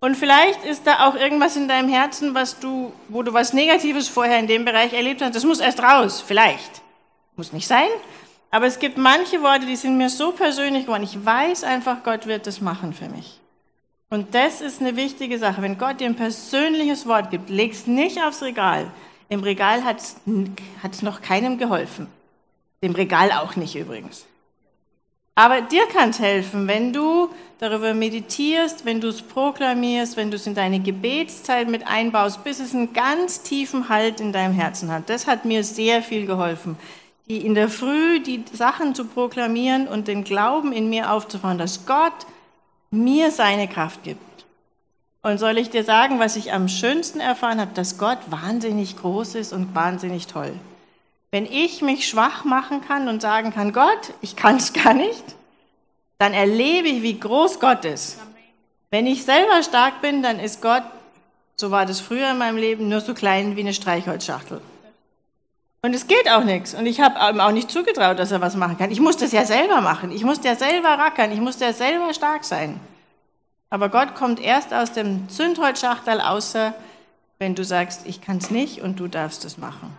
Und 0.00 0.16
vielleicht 0.16 0.64
ist 0.64 0.86
da 0.86 1.08
auch 1.08 1.14
irgendwas 1.14 1.56
in 1.56 1.68
deinem 1.68 1.88
Herzen, 1.88 2.34
was 2.34 2.58
du, 2.60 2.92
wo 3.08 3.22
du 3.22 3.32
was 3.32 3.52
Negatives 3.52 4.08
vorher 4.08 4.38
in 4.38 4.46
dem 4.46 4.64
Bereich 4.64 4.92
erlebt 4.92 5.22
hast. 5.22 5.34
Das 5.34 5.44
muss 5.44 5.60
erst 5.60 5.82
raus, 5.82 6.20
vielleicht. 6.20 6.82
Muss 7.36 7.52
nicht 7.52 7.66
sein. 7.66 7.88
Aber 8.50 8.66
es 8.66 8.78
gibt 8.78 8.98
manche 8.98 9.42
Worte, 9.42 9.64
die 9.64 9.76
sind 9.76 9.96
mir 9.96 10.10
so 10.10 10.32
persönlich 10.32 10.84
geworden. 10.84 11.04
Ich 11.04 11.24
weiß 11.24 11.64
einfach, 11.64 12.02
Gott 12.02 12.26
wird 12.26 12.46
das 12.46 12.60
machen 12.60 12.92
für 12.92 13.08
mich. 13.08 13.40
Und 14.10 14.34
das 14.34 14.60
ist 14.60 14.80
eine 14.80 14.96
wichtige 14.96 15.38
Sache. 15.38 15.62
Wenn 15.62 15.78
Gott 15.78 16.00
dir 16.00 16.06
ein 16.06 16.16
persönliches 16.16 17.06
Wort 17.06 17.30
gibt, 17.30 17.48
leg 17.48 17.72
es 17.72 17.86
nicht 17.86 18.22
aufs 18.22 18.42
Regal. 18.42 18.90
Im 19.30 19.40
Regal 19.40 19.84
hat 19.84 20.00
es 20.00 21.02
noch 21.02 21.22
keinem 21.22 21.56
geholfen. 21.56 22.08
Dem 22.82 22.92
Regal 22.92 23.32
auch 23.32 23.56
nicht 23.56 23.74
übrigens. 23.74 24.26
Aber 25.34 25.62
dir 25.62 25.86
kann 25.86 26.10
es 26.10 26.18
helfen, 26.18 26.68
wenn 26.68 26.92
du 26.92 27.30
darüber 27.58 27.94
meditierst, 27.94 28.84
wenn 28.84 29.00
du 29.00 29.08
es 29.08 29.22
proklamierst, 29.22 30.16
wenn 30.16 30.30
du 30.30 30.36
es 30.36 30.46
in 30.46 30.54
deine 30.54 30.80
Gebetszeit 30.80 31.68
mit 31.68 31.86
einbaust, 31.86 32.44
bis 32.44 32.60
es 32.60 32.74
einen 32.74 32.92
ganz 32.92 33.42
tiefen 33.42 33.88
Halt 33.88 34.20
in 34.20 34.32
deinem 34.32 34.52
Herzen 34.52 34.90
hat. 34.92 35.08
Das 35.08 35.26
hat 35.26 35.44
mir 35.44 35.64
sehr 35.64 36.02
viel 36.02 36.26
geholfen. 36.26 36.76
Die 37.28 37.46
in 37.46 37.54
der 37.54 37.68
Früh 37.68 38.20
die 38.20 38.44
Sachen 38.52 38.94
zu 38.94 39.06
proklamieren 39.06 39.88
und 39.88 40.08
den 40.08 40.24
Glauben 40.24 40.72
in 40.72 40.90
mir 40.90 41.10
aufzufahren, 41.10 41.56
dass 41.56 41.86
Gott 41.86 42.26
mir 42.90 43.30
seine 43.30 43.68
Kraft 43.68 44.02
gibt. 44.02 44.20
Und 45.22 45.38
soll 45.38 45.56
ich 45.56 45.70
dir 45.70 45.84
sagen, 45.84 46.18
was 46.18 46.36
ich 46.36 46.52
am 46.52 46.68
schönsten 46.68 47.20
erfahren 47.20 47.60
habe, 47.60 47.72
dass 47.74 47.96
Gott 47.96 48.18
wahnsinnig 48.28 48.96
groß 48.96 49.36
ist 49.36 49.52
und 49.52 49.74
wahnsinnig 49.74 50.26
toll. 50.26 50.52
Wenn 51.32 51.46
ich 51.46 51.80
mich 51.80 52.06
schwach 52.06 52.44
machen 52.44 52.82
kann 52.86 53.08
und 53.08 53.22
sagen 53.22 53.52
kann, 53.52 53.72
Gott, 53.72 54.12
ich 54.20 54.36
kann 54.36 54.58
es 54.58 54.72
gar 54.84 54.94
nicht, 54.94 55.24
dann 56.18 56.34
erlebe 56.34 56.86
ich, 56.86 57.02
wie 57.02 57.18
groß 57.18 57.58
Gott 57.58 57.84
ist. 57.84 58.18
Wenn 58.90 59.06
ich 59.06 59.24
selber 59.24 59.62
stark 59.62 60.02
bin, 60.02 60.22
dann 60.22 60.38
ist 60.38 60.60
Gott, 60.60 60.84
so 61.56 61.70
war 61.70 61.86
das 61.86 62.00
früher 62.00 62.30
in 62.30 62.38
meinem 62.38 62.58
Leben, 62.58 62.88
nur 62.88 63.00
so 63.00 63.14
klein 63.14 63.56
wie 63.56 63.60
eine 63.60 63.72
Streichholzschachtel. 63.72 64.60
Und 65.80 65.94
es 65.94 66.06
geht 66.06 66.30
auch 66.30 66.44
nichts. 66.44 66.74
Und 66.74 66.86
ich 66.86 67.00
habe 67.00 67.18
ihm 67.32 67.40
auch 67.40 67.50
nicht 67.50 67.70
zugetraut, 67.70 68.18
dass 68.18 68.30
er 68.30 68.40
was 68.40 68.54
machen 68.54 68.78
kann. 68.78 68.90
Ich 68.90 69.00
muss 69.00 69.16
das 69.16 69.32
ja 69.32 69.44
selber 69.44 69.80
machen. 69.80 70.12
Ich 70.12 70.22
muss 70.22 70.44
ja 70.44 70.54
selber 70.54 70.90
rackern. 70.90 71.32
Ich 71.32 71.40
muss 71.40 71.58
ja 71.58 71.72
selber 71.72 72.14
stark 72.14 72.44
sein. 72.44 72.78
Aber 73.70 73.88
Gott 73.88 74.14
kommt 74.14 74.38
erst 74.38 74.72
aus 74.72 74.92
dem 74.92 75.28
Zündholzschachtel, 75.28 76.20
außer 76.20 76.74
wenn 77.38 77.54
du 77.54 77.64
sagst, 77.64 78.02
ich 78.06 78.20
kann 78.20 78.36
es 78.36 78.50
nicht 78.50 78.82
und 78.82 79.00
du 79.00 79.08
darfst 79.08 79.44
es 79.44 79.58
machen. 79.58 79.96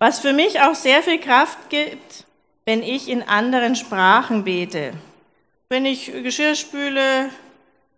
Was 0.00 0.18
für 0.18 0.32
mich 0.32 0.60
auch 0.60 0.74
sehr 0.74 1.04
viel 1.04 1.20
Kraft 1.20 1.70
gibt, 1.70 2.24
wenn 2.64 2.82
ich 2.82 3.08
in 3.08 3.22
anderen 3.22 3.76
Sprachen 3.76 4.42
bete. 4.42 4.94
Wenn 5.68 5.86
ich 5.86 6.06
Geschirr 6.24 6.56
spüle, 6.56 7.28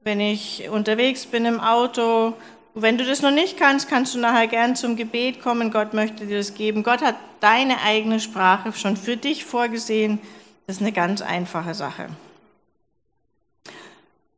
wenn 0.05 0.21
ich 0.21 0.69
unterwegs 0.69 1.25
bin 1.25 1.47
im 1.47 1.61
Auto 1.61 2.35
wenn 2.75 2.97
du 2.97 3.05
das 3.05 3.21
noch 3.21 3.31
nicht 3.31 3.59
kannst, 3.59 3.88
kannst 3.88 4.15
du 4.15 4.19
nachher 4.19 4.47
gern 4.47 4.77
zum 4.77 4.97
Gebet 4.97 5.43
kommen. 5.43 5.71
Gott 5.71 5.93
möchte 5.93 6.27
dir 6.27 6.38
das 6.38 6.55
geben. 6.55 6.83
Gott 6.83 7.03
hat 7.03 7.17
deine 7.41 7.83
eigene 7.83 8.19
Sprache 8.19 8.73
schon 8.73 8.97
für 8.97 9.17
dich 9.17 9.45
vorgesehen. 9.45 10.19
Das 10.67 10.77
ist 10.77 10.83
eine 10.83 10.93
ganz 10.93 11.21
einfache 11.21 11.75
Sache. 11.75 12.09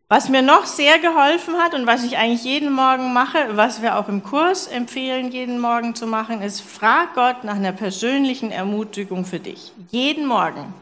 Was 0.08 0.28
mir 0.28 0.42
noch 0.42 0.66
sehr 0.66 0.98
geholfen 0.98 1.56
hat 1.56 1.74
und 1.74 1.86
was 1.86 2.04
ich 2.04 2.18
eigentlich 2.18 2.44
jeden 2.44 2.70
Morgen 2.70 3.14
mache, 3.14 3.56
was 3.56 3.80
wir 3.80 3.96
auch 3.96 4.08
im 4.08 4.22
Kurs 4.22 4.66
empfehlen, 4.66 5.32
jeden 5.32 5.58
Morgen 5.58 5.94
zu 5.94 6.06
machen, 6.06 6.42
ist, 6.42 6.60
frag 6.60 7.14
Gott 7.14 7.42
nach 7.42 7.56
einer 7.56 7.72
persönlichen 7.72 8.50
Ermutigung 8.50 9.24
für 9.24 9.40
dich. 9.40 9.72
Jeden 9.90 10.26
Morgen. 10.26 10.74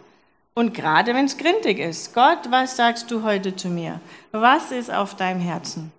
Und 0.55 0.75
gerade 0.75 1.15
wenn 1.15 1.27
es 1.27 1.39
grindig 1.39 1.79
ist. 1.79 2.15
Gott, 2.15 2.51
was 2.51 2.77
sagst 2.77 3.11
du 3.11 3.23
heute 3.23 3.55
zu 3.55 3.69
mir? 3.69 4.01
Was 4.33 4.73
ist 4.73 4.93
auf 4.93 5.15
deinem 5.15 5.41
Herzen? 5.41 5.93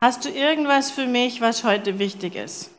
Hast 0.00 0.24
du 0.24 0.28
irgendwas 0.28 0.90
für 0.90 1.06
mich, 1.06 1.40
was 1.40 1.62
heute 1.62 1.98
wichtig 2.00 2.34
ist? 2.34 2.70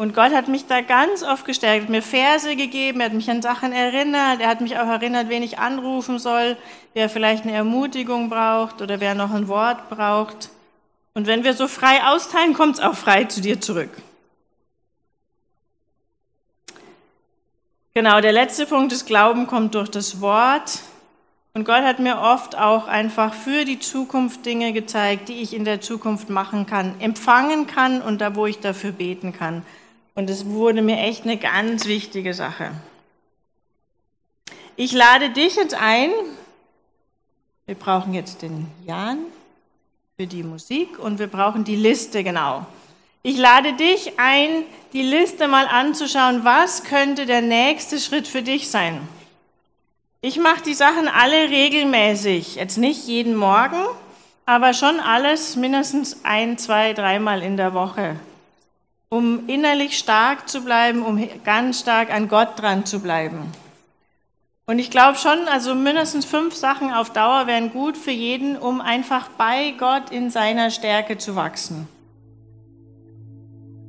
Und 0.00 0.14
Gott 0.14 0.32
hat 0.32 0.46
mich 0.46 0.66
da 0.66 0.80
ganz 0.80 1.24
oft 1.24 1.44
gestärkt, 1.44 1.82
hat 1.82 1.90
mir 1.90 2.02
Verse 2.02 2.54
gegeben, 2.54 3.00
er 3.00 3.06
hat 3.06 3.14
mich 3.14 3.28
an 3.30 3.42
Sachen 3.42 3.72
erinnert, 3.72 4.40
er 4.40 4.46
hat 4.46 4.60
mich 4.60 4.78
auch 4.78 4.86
erinnert, 4.86 5.28
wen 5.28 5.42
ich 5.42 5.58
anrufen 5.58 6.20
soll, 6.20 6.56
wer 6.94 7.08
vielleicht 7.08 7.42
eine 7.42 7.52
Ermutigung 7.54 8.30
braucht 8.30 8.80
oder 8.80 9.00
wer 9.00 9.16
noch 9.16 9.32
ein 9.32 9.48
Wort 9.48 9.90
braucht. 9.90 10.50
Und 11.14 11.26
wenn 11.26 11.42
wir 11.42 11.54
so 11.54 11.66
frei 11.66 12.04
austeilen, 12.04 12.54
kommt 12.54 12.76
es 12.76 12.80
auch 12.80 12.94
frei 12.94 13.24
zu 13.24 13.40
dir 13.40 13.60
zurück. 13.60 13.90
Genau, 17.92 18.20
der 18.20 18.30
letzte 18.30 18.66
Punkt 18.66 18.92
des 18.92 19.04
Glauben 19.04 19.48
kommt 19.48 19.74
durch 19.74 19.88
das 19.90 20.20
Wort. 20.20 20.78
Und 21.54 21.64
Gott 21.64 21.82
hat 21.82 21.98
mir 21.98 22.20
oft 22.20 22.56
auch 22.56 22.86
einfach 22.86 23.34
für 23.34 23.64
die 23.64 23.80
Zukunft 23.80 24.46
Dinge 24.46 24.72
gezeigt, 24.72 25.28
die 25.28 25.42
ich 25.42 25.52
in 25.52 25.64
der 25.64 25.80
Zukunft 25.80 26.30
machen 26.30 26.66
kann, 26.66 27.00
empfangen 27.00 27.66
kann 27.66 28.00
und 28.00 28.20
da, 28.20 28.36
wo 28.36 28.46
ich 28.46 28.60
dafür 28.60 28.92
beten 28.92 29.32
kann. 29.32 29.64
Und 30.18 30.28
es 30.30 30.46
wurde 30.46 30.82
mir 30.82 30.98
echt 30.98 31.22
eine 31.22 31.36
ganz 31.36 31.86
wichtige 31.86 32.34
Sache. 32.34 32.72
Ich 34.74 34.90
lade 34.90 35.30
dich 35.30 35.54
jetzt 35.54 35.74
ein. 35.74 36.10
Wir 37.66 37.76
brauchen 37.76 38.12
jetzt 38.14 38.42
den 38.42 38.66
Jan 38.84 39.18
für 40.16 40.26
die 40.26 40.42
Musik 40.42 40.98
und 40.98 41.20
wir 41.20 41.28
brauchen 41.28 41.62
die 41.62 41.76
Liste, 41.76 42.24
genau. 42.24 42.66
Ich 43.22 43.36
lade 43.36 43.74
dich 43.74 44.18
ein, 44.18 44.64
die 44.92 45.02
Liste 45.02 45.46
mal 45.46 45.68
anzuschauen, 45.68 46.42
was 46.42 46.82
könnte 46.82 47.24
der 47.24 47.40
nächste 47.40 48.00
Schritt 48.00 48.26
für 48.26 48.42
dich 48.42 48.70
sein. 48.70 49.00
Ich 50.20 50.36
mache 50.36 50.64
die 50.64 50.74
Sachen 50.74 51.06
alle 51.06 51.48
regelmäßig, 51.48 52.56
jetzt 52.56 52.76
nicht 52.76 53.06
jeden 53.06 53.36
Morgen, 53.36 53.86
aber 54.46 54.74
schon 54.74 54.98
alles 54.98 55.54
mindestens 55.54 56.24
ein, 56.24 56.58
zwei, 56.58 56.92
dreimal 56.92 57.40
in 57.40 57.56
der 57.56 57.72
Woche, 57.72 58.16
um 59.10 59.48
innerlich 59.48 59.98
stark 59.98 60.48
zu 60.48 60.62
bleiben, 60.62 61.02
um 61.02 61.26
ganz 61.44 61.80
stark 61.80 62.12
an 62.12 62.28
Gott 62.28 62.60
dran 62.60 62.84
zu 62.84 63.00
bleiben. 63.00 63.50
Und 64.66 64.78
ich 64.78 64.90
glaube 64.90 65.16
schon, 65.16 65.48
also 65.48 65.74
mindestens 65.74 66.26
fünf 66.26 66.54
Sachen 66.54 66.92
auf 66.92 67.10
Dauer 67.10 67.46
wären 67.46 67.72
gut 67.72 67.96
für 67.96 68.10
jeden, 68.10 68.56
um 68.56 68.82
einfach 68.82 69.28
bei 69.38 69.72
Gott 69.78 70.10
in 70.10 70.30
seiner 70.30 70.70
Stärke 70.70 71.16
zu 71.16 71.36
wachsen. 71.36 71.88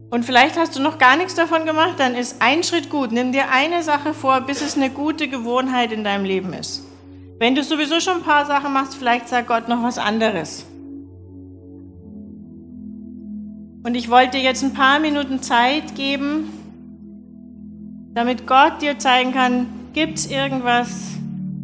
Und 0.10 0.24
vielleicht 0.26 0.58
hast 0.58 0.76
du 0.76 0.82
noch 0.82 0.98
gar 0.98 1.18
nichts 1.18 1.36
davon 1.36 1.66
gemacht, 1.66 1.96
dann 1.98 2.16
ist 2.16 2.42
ein 2.42 2.64
Schritt 2.64 2.90
gut. 2.90 3.12
Nimm 3.12 3.34
dir 3.34 3.52
eine 3.52 3.84
Sache 3.84 4.14
vor, 4.14 4.42
bis 4.42 4.62
es 4.62 4.76
eine 4.76 4.90
gute 4.90 5.28
Gewohnheit 5.28 5.92
in 5.92 6.04
deinem 6.06 6.24
Leben 6.24 6.54
ist. 6.54 6.84
Wenn 7.40 7.56
du 7.56 7.64
sowieso 7.64 8.00
schon 8.00 8.18
ein 8.18 8.24
paar 8.24 8.46
Sachen 8.46 8.74
machst, 8.74 8.96
vielleicht 8.96 9.28
sagt 9.28 9.48
Gott 9.48 9.68
noch 9.68 9.84
was 9.84 9.98
anderes. 9.98 10.66
Und 13.90 13.96
ich 13.96 14.12
wollte 14.12 14.38
jetzt 14.38 14.62
ein 14.64 14.76
paar 14.76 15.00
Minuten 15.00 15.42
Zeit 15.42 15.96
geben, 15.96 16.54
damit 18.14 18.46
Gott 18.46 18.84
dir 18.84 19.00
zeigen 19.00 19.32
kann, 19.32 19.66
Gibt 19.94 20.20
es 20.20 20.30
irgendwas, 20.30 21.18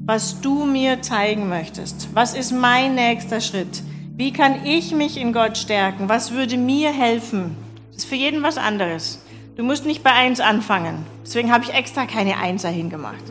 was 0.08 0.42
du 0.42 0.66
mir 0.66 1.04
zeigen 1.04 1.48
möchtest? 1.50 2.10
Was 2.16 2.34
ist 2.34 2.52
mein 2.52 2.96
nächster 2.96 3.42
Schritt? 3.42 3.84
Wie 4.16 4.34
kann 4.34 4.66
ich 4.66 4.92
mich 4.92 5.18
in 5.18 5.34
Gott 5.34 5.56
stärken? 5.56 6.10
Was 6.10 6.32
würde 6.32 6.58
mir 6.58 6.92
helfen? 6.92 7.56
Das 7.90 7.98
ist 7.98 8.06
für 8.06 8.16
jeden 8.16 8.42
was 8.42 8.58
anderes. 8.58 9.24
Du 9.56 9.62
musst 9.64 9.86
nicht 9.86 10.02
bei 10.02 10.12
eins 10.12 10.40
anfangen. 10.40 11.06
Deswegen 11.24 11.54
habe 11.54 11.64
ich 11.66 11.76
extra 11.76 12.08
keine 12.08 12.38
Einser 12.38 12.70
hingemacht. 12.70 13.24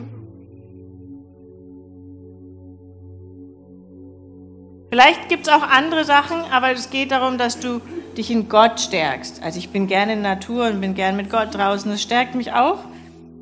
Vielleicht 4.88 5.28
gibt 5.28 5.48
es 5.48 5.52
auch 5.52 5.64
andere 5.64 6.04
Sachen, 6.04 6.37
aber 6.52 6.70
es 6.70 6.90
geht 6.90 7.11
darum, 7.11 7.37
dass 7.37 7.59
du 7.59 7.80
dich 8.14 8.31
in 8.31 8.48
Gott 8.48 8.81
stärkst. 8.81 9.42
Also 9.42 9.59
ich 9.59 9.70
bin 9.70 9.87
gerne 9.87 10.14
in 10.14 10.22
Natur 10.22 10.68
und 10.68 10.81
bin 10.81 10.94
gerne 10.94 11.16
mit 11.16 11.31
Gott 11.31 11.55
draußen. 11.55 11.90
Das 11.90 12.03
stärkt 12.03 12.35
mich 12.35 12.53
auch. 12.53 12.79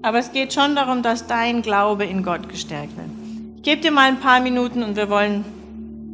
Aber 0.02 0.18
es 0.18 0.32
geht 0.32 0.52
schon 0.52 0.74
darum, 0.74 1.02
dass 1.02 1.26
dein 1.26 1.62
Glaube 1.62 2.04
in 2.04 2.22
Gott 2.24 2.48
gestärkt 2.48 2.96
wird. 2.96 3.08
Ich 3.56 3.62
gebe 3.62 3.80
dir 3.80 3.92
mal 3.92 4.08
ein 4.08 4.18
paar 4.18 4.40
Minuten 4.40 4.82
und 4.82 4.96
wir 4.96 5.08
wollen 5.08 5.44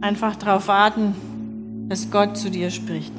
einfach 0.03 0.37
darauf 0.37 0.69
warten, 0.69 1.87
dass 1.89 2.11
Gott 2.11 2.37
zu 2.37 2.51
dir 2.51 2.71
spricht. 2.71 3.13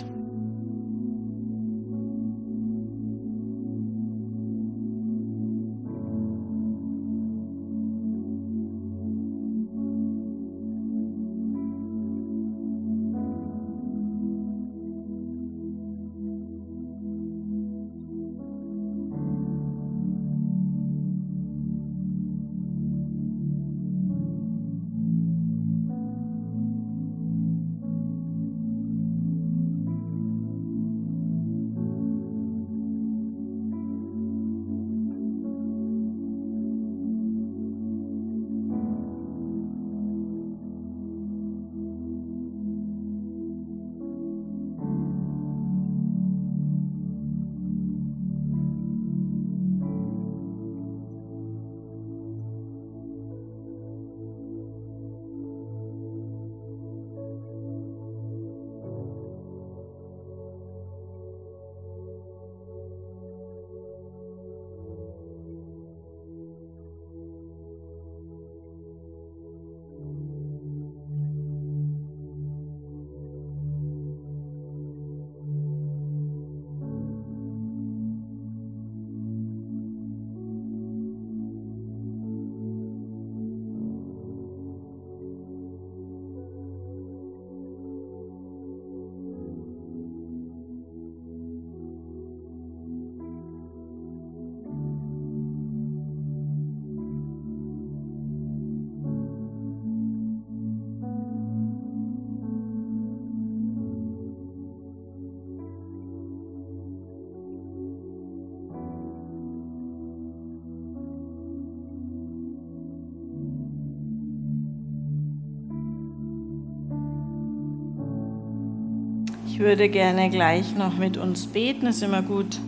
Ich 119.59 119.65
würde 119.65 119.89
gerne 119.89 120.29
gleich 120.29 120.73
noch 120.77 120.95
mit 120.95 121.17
uns 121.17 121.45
beten. 121.45 121.87
Es 121.87 121.97
ist 121.97 122.03
immer 122.03 122.21
gut, 122.21 122.61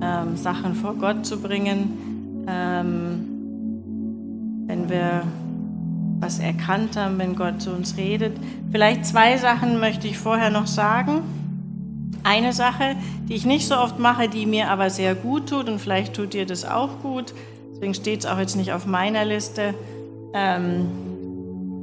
ähm, 0.00 0.38
Sachen 0.38 0.74
vor 0.74 0.94
Gott 0.94 1.26
zu 1.26 1.38
bringen. 1.38 2.46
Ähm, 2.48 3.26
wenn 4.66 4.88
wir 4.88 5.24
was 6.18 6.38
erkannt 6.38 6.96
haben, 6.96 7.18
wenn 7.18 7.36
Gott 7.36 7.60
zu 7.60 7.72
uns 7.72 7.98
redet. 7.98 8.38
Vielleicht 8.72 9.04
zwei 9.04 9.36
Sachen 9.36 9.80
möchte 9.80 10.08
ich 10.08 10.16
vorher 10.16 10.48
noch 10.48 10.66
sagen. 10.66 11.20
Eine 12.24 12.54
Sache, 12.54 12.96
die 13.28 13.34
ich 13.34 13.44
nicht 13.44 13.68
so 13.68 13.76
oft 13.76 13.98
mache, 13.98 14.30
die 14.30 14.46
mir 14.46 14.70
aber 14.70 14.88
sehr 14.88 15.14
gut 15.14 15.50
tut 15.50 15.68
und 15.68 15.78
vielleicht 15.78 16.14
tut 16.14 16.32
dir 16.32 16.46
das 16.46 16.64
auch 16.64 17.02
gut. 17.02 17.34
Deswegen 17.74 17.92
steht 17.92 18.20
es 18.20 18.26
auch 18.26 18.38
jetzt 18.38 18.56
nicht 18.56 18.72
auf 18.72 18.86
meiner 18.86 19.26
Liste. 19.26 19.74
Ähm, 20.32 20.86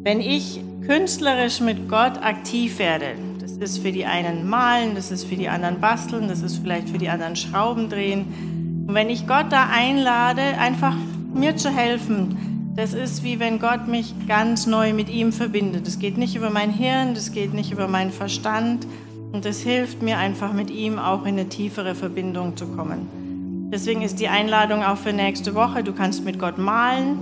wenn 0.02 0.20
ich 0.20 0.62
künstlerisch 0.88 1.62
mit 1.62 1.88
Gott 1.88 2.24
aktiv 2.24 2.80
werde, 2.80 3.14
das 3.60 3.72
ist 3.72 3.80
für 3.80 3.92
die 3.92 4.06
einen 4.06 4.48
malen, 4.48 4.96
das 4.96 5.12
ist 5.12 5.24
für 5.24 5.36
die 5.36 5.50
anderen 5.50 5.80
basteln, 5.80 6.28
das 6.28 6.42
ist 6.42 6.58
vielleicht 6.58 6.90
für 6.90 6.98
die 6.98 7.10
anderen 7.10 7.36
Schrauben 7.36 7.90
drehen. 7.90 8.86
Und 8.88 8.94
wenn 8.94 9.10
ich 9.10 9.28
Gott 9.28 9.48
da 9.50 9.68
einlade, 9.72 10.42
einfach 10.60 10.96
mir 11.34 11.56
zu 11.56 11.70
helfen, 11.70 12.74
das 12.76 12.94
ist 12.94 13.24
wie 13.24 13.40
wenn 13.40 13.60
Gott 13.60 13.88
mich 13.88 14.14
ganz 14.28 14.68
neu 14.68 14.94
mit 14.94 15.10
ihm 15.10 15.32
verbindet. 15.32 15.88
Das 15.88 15.98
geht 15.98 16.18
nicht 16.18 16.36
über 16.36 16.52
mein 16.52 16.72
Hirn, 16.72 17.16
das 17.16 17.32
geht 17.32 17.54
nicht 17.54 17.72
über 17.72 17.88
meinen 17.88 18.12
Verstand 18.12 18.86
und 19.32 19.46
das 19.46 19.62
hilft 19.62 20.04
mir 20.04 20.20
einfach 20.20 20.54
mit 20.54 20.70
ihm 20.70 21.00
auch 21.00 21.24
in 21.24 21.40
eine 21.40 21.50
tiefere 21.50 21.96
Verbindung 21.96 22.56
zu 22.56 22.68
kommen. 22.68 23.70
Deswegen 23.74 24.04
ist 24.04 24.20
die 24.20 24.28
Einladung 24.28 24.84
auch 24.84 24.98
für 24.98 25.12
nächste 25.12 25.56
Woche. 25.56 25.84
Du 25.84 25.92
kannst 25.92 26.24
mit 26.24 26.40
Gott 26.40 26.58
malen. 26.58 27.18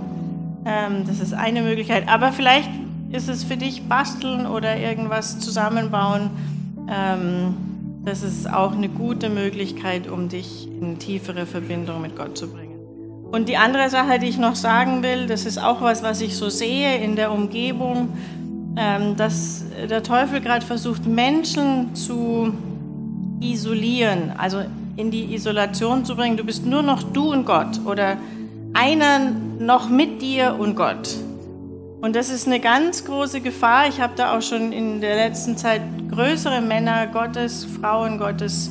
Ähm, 0.64 1.04
das 1.06 1.20
ist 1.20 1.32
eine 1.32 1.62
Möglichkeit. 1.62 2.08
Aber 2.08 2.30
vielleicht 2.30 2.68
ist 3.16 3.28
es 3.28 3.42
für 3.42 3.56
dich 3.56 3.82
basteln 3.88 4.46
oder 4.46 4.76
irgendwas 4.76 5.40
zusammenbauen? 5.40 6.30
Ähm, 6.88 7.54
das 8.04 8.22
ist 8.22 8.52
auch 8.52 8.72
eine 8.72 8.88
gute 8.88 9.30
Möglichkeit, 9.30 10.08
um 10.08 10.28
dich 10.28 10.68
in 10.68 10.98
tiefere 10.98 11.46
Verbindung 11.46 12.02
mit 12.02 12.14
Gott 12.14 12.38
zu 12.38 12.48
bringen. 12.48 12.76
Und 13.32 13.48
die 13.48 13.56
andere 13.56 13.90
Sache, 13.90 14.20
die 14.20 14.26
ich 14.26 14.38
noch 14.38 14.54
sagen 14.54 15.02
will, 15.02 15.26
das 15.26 15.46
ist 15.46 15.58
auch 15.58 15.80
was, 15.80 16.02
was 16.02 16.20
ich 16.20 16.36
so 16.36 16.48
sehe 16.48 16.98
in 16.98 17.16
der 17.16 17.32
Umgebung, 17.32 18.10
ähm, 18.76 19.16
dass 19.16 19.64
der 19.90 20.02
Teufel 20.02 20.40
gerade 20.40 20.64
versucht, 20.64 21.06
Menschen 21.06 21.94
zu 21.94 22.52
isolieren, 23.40 24.32
also 24.36 24.62
in 24.96 25.10
die 25.10 25.34
Isolation 25.34 26.04
zu 26.04 26.14
bringen. 26.14 26.36
Du 26.36 26.44
bist 26.44 26.64
nur 26.64 26.82
noch 26.82 27.02
du 27.02 27.32
und 27.32 27.46
Gott 27.46 27.80
oder 27.86 28.18
einer 28.74 29.32
noch 29.58 29.88
mit 29.88 30.22
dir 30.22 30.56
und 30.58 30.76
Gott. 30.76 31.16
Und 32.00 32.14
das 32.14 32.28
ist 32.28 32.46
eine 32.46 32.60
ganz 32.60 33.04
große 33.04 33.40
Gefahr. 33.40 33.88
Ich 33.88 34.00
habe 34.00 34.12
da 34.16 34.36
auch 34.36 34.42
schon 34.42 34.72
in 34.72 35.00
der 35.00 35.16
letzten 35.16 35.56
Zeit 35.56 35.80
größere 36.10 36.60
Männer 36.60 37.06
Gottes, 37.06 37.64
Frauen 37.64 38.18
Gottes 38.18 38.70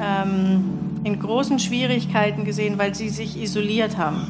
ähm, 0.00 1.00
in 1.04 1.20
großen 1.20 1.58
Schwierigkeiten 1.58 2.44
gesehen, 2.44 2.78
weil 2.78 2.94
sie 2.94 3.10
sich 3.10 3.40
isoliert 3.40 3.96
haben. 3.96 4.26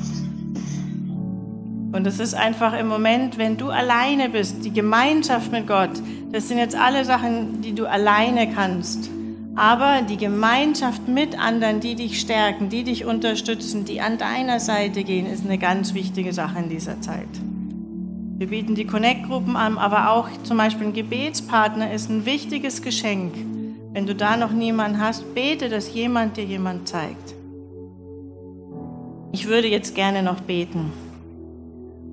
Und 1.93 2.07
es 2.07 2.19
ist 2.19 2.35
einfach 2.35 2.79
im 2.79 2.89
Moment, 2.89 3.39
wenn 3.39 3.57
du 3.57 3.71
alleine 3.71 4.29
bist, 4.29 4.65
die 4.65 4.73
Gemeinschaft 4.73 5.53
mit 5.53 5.67
Gott, 5.67 5.93
das 6.33 6.49
sind 6.49 6.59
jetzt 6.59 6.75
alle 6.75 7.05
Sachen, 7.05 7.63
die 7.63 7.73
du 7.73 7.87
alleine 7.87 8.53
kannst. 8.53 9.09
Aber 9.55 10.03
die 10.03 10.17
Gemeinschaft 10.17 11.07
mit 11.07 11.39
anderen, 11.39 11.79
die 11.79 11.95
dich 11.95 12.19
stärken, 12.19 12.69
die 12.69 12.83
dich 12.83 13.05
unterstützen, 13.05 13.85
die 13.85 14.01
an 14.01 14.19
deiner 14.19 14.59
Seite 14.59 15.05
gehen, 15.05 15.27
ist 15.27 15.45
eine 15.45 15.59
ganz 15.59 15.95
wichtige 15.95 16.33
Sache 16.33 16.59
in 16.59 16.69
dieser 16.69 17.01
Zeit. 17.01 17.29
Wir 18.37 18.49
bieten 18.49 18.75
die 18.75 18.85
Connect-Gruppen 18.85 19.57
an, 19.57 19.79
aber 19.79 20.11
auch 20.11 20.29
zum 20.43 20.57
Beispiel 20.57 20.89
ein 20.89 20.93
Gebetspartner 20.93 21.93
ist 21.93 22.11
ein 22.11 22.27
wichtiges 22.27 22.83
Geschenk. 22.83 23.33
Wenn 23.93 24.07
du 24.07 24.15
da 24.17 24.37
noch 24.37 24.51
niemanden 24.51 25.01
hast, 25.01 25.37
bete, 25.37 25.69
dass 25.69 25.95
jemand 25.95 26.37
dir 26.37 26.45
jemand 26.45 26.89
zeigt. 26.89 27.35
Ich 29.31 29.47
würde 29.47 29.69
jetzt 29.69 29.95
gerne 29.95 30.25
noch 30.25 30.41
beten. 30.41 30.93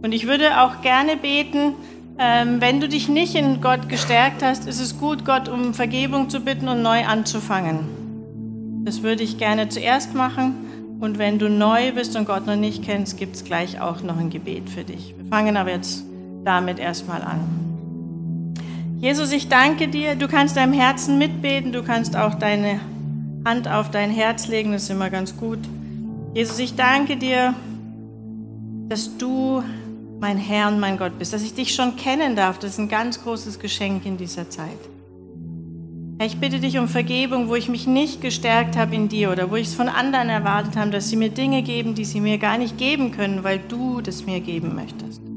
Und 0.04 0.12
ich 0.12 0.28
würde 0.28 0.62
auch 0.62 0.82
gerne 0.82 1.18
beten, 1.18 1.74
ähm, 2.20 2.62
wenn 2.62 2.80
du 2.80 2.88
dich 2.88 3.10
nicht 3.10 3.34
in 3.34 3.60
Gott 3.60 3.90
gestärkt 3.90 4.44
hast, 4.44 4.68
ist 4.68 4.80
es 4.80 5.00
gut, 5.00 5.26
Gott 5.26 5.50
um 5.50 5.74
Vergebung 5.74 6.30
zu 6.30 6.42
bitten 6.42 6.68
und 6.68 6.84
neu 6.84 7.04
anzufangen. 7.04 8.84
Das 8.86 9.02
würde 9.02 9.24
ich 9.24 9.40
gerne 9.40 9.70
zuerst 9.70 10.14
machen. 10.14 10.54
Und 11.00 11.18
wenn 11.18 11.40
du 11.40 11.50
neu 11.50 11.92
bist 11.94 12.16
und 12.16 12.26
Gott 12.26 12.46
noch 12.46 12.56
nicht 12.56 12.84
kennst, 12.84 13.18
gibt 13.18 13.36
es 13.36 13.44
gleich 13.44 13.82
auch 13.82 14.04
noch 14.04 14.18
ein 14.18 14.30
Gebet 14.30 14.70
für 14.70 14.84
dich. 14.84 15.16
Wir 15.18 15.26
fangen 15.26 15.58
aber 15.58 15.72
jetzt 15.72 16.11
damit 16.44 16.80
erstmal 16.80 17.22
an. 17.22 17.40
Jesus, 19.00 19.32
ich 19.32 19.50
danke 19.50 19.88
dir. 19.88 20.16
Du 20.16 20.28
kannst 20.28 20.58
deinem 20.58 20.74
Herzen 20.74 21.18
mitbeten. 21.18 21.72
Du 21.72 21.84
kannst 21.84 22.16
auch 22.16 22.36
deine 22.36 22.80
Hand 23.46 23.68
auf 23.68 23.90
dein 23.90 24.12
Herz 24.12 24.48
legen. 24.48 24.74
Das 24.74 24.84
ist 24.84 24.92
immer 24.92 25.10
ganz 25.10 25.36
gut. 25.36 25.60
Jesus, 26.34 26.60
ich 26.60 26.76
danke 26.76 27.18
dir, 27.18 27.56
dass 28.90 29.18
du 29.18 29.64
mein 30.20 30.38
Herr 30.38 30.68
und 30.68 30.80
mein 30.80 30.98
Gott 30.98 31.18
bist, 31.18 31.34
dass 31.34 31.42
ich 31.42 31.56
dich 31.56 31.74
schon 31.74 31.96
kennen 31.96 32.36
darf. 32.36 32.60
Das 32.60 32.72
ist 32.72 32.78
ein 32.78 32.90
ganz 32.90 33.24
großes 33.24 33.58
Geschenk 33.58 34.06
in 34.06 34.18
dieser 34.18 34.50
Zeit. 34.52 34.70
Herr, 36.20 36.28
ich 36.28 36.38
bitte 36.38 36.60
dich 36.60 36.78
um 36.78 36.88
Vergebung, 36.88 37.48
wo 37.48 37.56
ich 37.56 37.70
mich 37.70 37.88
nicht 37.88 38.22
gestärkt 38.22 38.78
habe 38.78 38.94
in 38.94 39.10
dir 39.10 39.32
oder 39.32 39.50
wo 39.50 39.56
ich 39.56 39.70
es 39.70 39.74
von 39.74 39.90
anderen 39.90 40.30
erwartet 40.30 40.76
habe, 40.78 40.92
dass 40.92 41.10
sie 41.10 41.16
mir 41.16 41.30
Dinge 41.30 41.64
geben, 41.64 41.96
die 41.96 42.06
sie 42.06 42.22
mir 42.22 42.38
gar 42.38 42.60
nicht 42.60 42.78
geben 42.78 43.10
können, 43.12 43.44
weil 43.44 43.60
du 43.68 44.02
das 44.02 44.28
mir 44.28 44.40
geben 44.42 44.76
möchtest. 44.76 45.31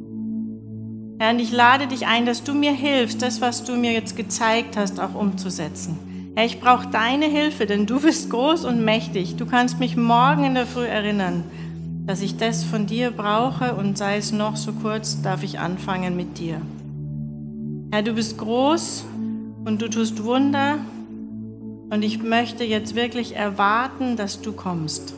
Herr, 1.24 1.32
und 1.32 1.38
ich 1.38 1.52
lade 1.52 1.86
dich 1.86 2.06
ein, 2.06 2.26
dass 2.26 2.44
du 2.44 2.52
mir 2.52 2.72
hilfst, 2.72 3.22
das, 3.22 3.40
was 3.40 3.64
du 3.64 3.76
mir 3.76 3.92
jetzt 3.92 4.14
gezeigt 4.14 4.76
hast, 4.76 5.00
auch 5.00 5.14
umzusetzen. 5.14 6.32
Herr, 6.36 6.44
ich 6.44 6.60
brauche 6.60 6.88
deine 6.88 7.24
Hilfe, 7.24 7.64
denn 7.64 7.86
du 7.86 7.98
bist 7.98 8.28
groß 8.28 8.66
und 8.66 8.84
mächtig. 8.84 9.36
Du 9.36 9.46
kannst 9.46 9.78
mich 9.80 9.96
morgen 9.96 10.44
in 10.44 10.54
der 10.54 10.66
Früh 10.66 10.84
erinnern 10.84 11.44
dass 12.06 12.20
ich 12.20 12.36
das 12.36 12.64
von 12.64 12.84
dir 12.84 13.12
brauche 13.12 13.74
und 13.76 13.96
sei 13.96 14.18
es 14.18 14.30
noch 14.30 14.56
so 14.56 14.74
kurz, 14.74 15.22
darf 15.22 15.42
ich 15.42 15.58
anfangen 15.58 16.16
mit 16.16 16.36
dir. 16.36 16.60
Herr, 17.90 18.02
du 18.02 18.12
bist 18.12 18.36
groß 18.36 19.06
und 19.64 19.80
du 19.80 19.88
tust 19.88 20.22
Wunder 20.22 20.76
und 21.88 22.02
ich 22.02 22.22
möchte 22.22 22.62
jetzt 22.62 22.94
wirklich 22.94 23.36
erwarten, 23.36 24.18
dass 24.18 24.42
du 24.42 24.52
kommst, 24.52 25.14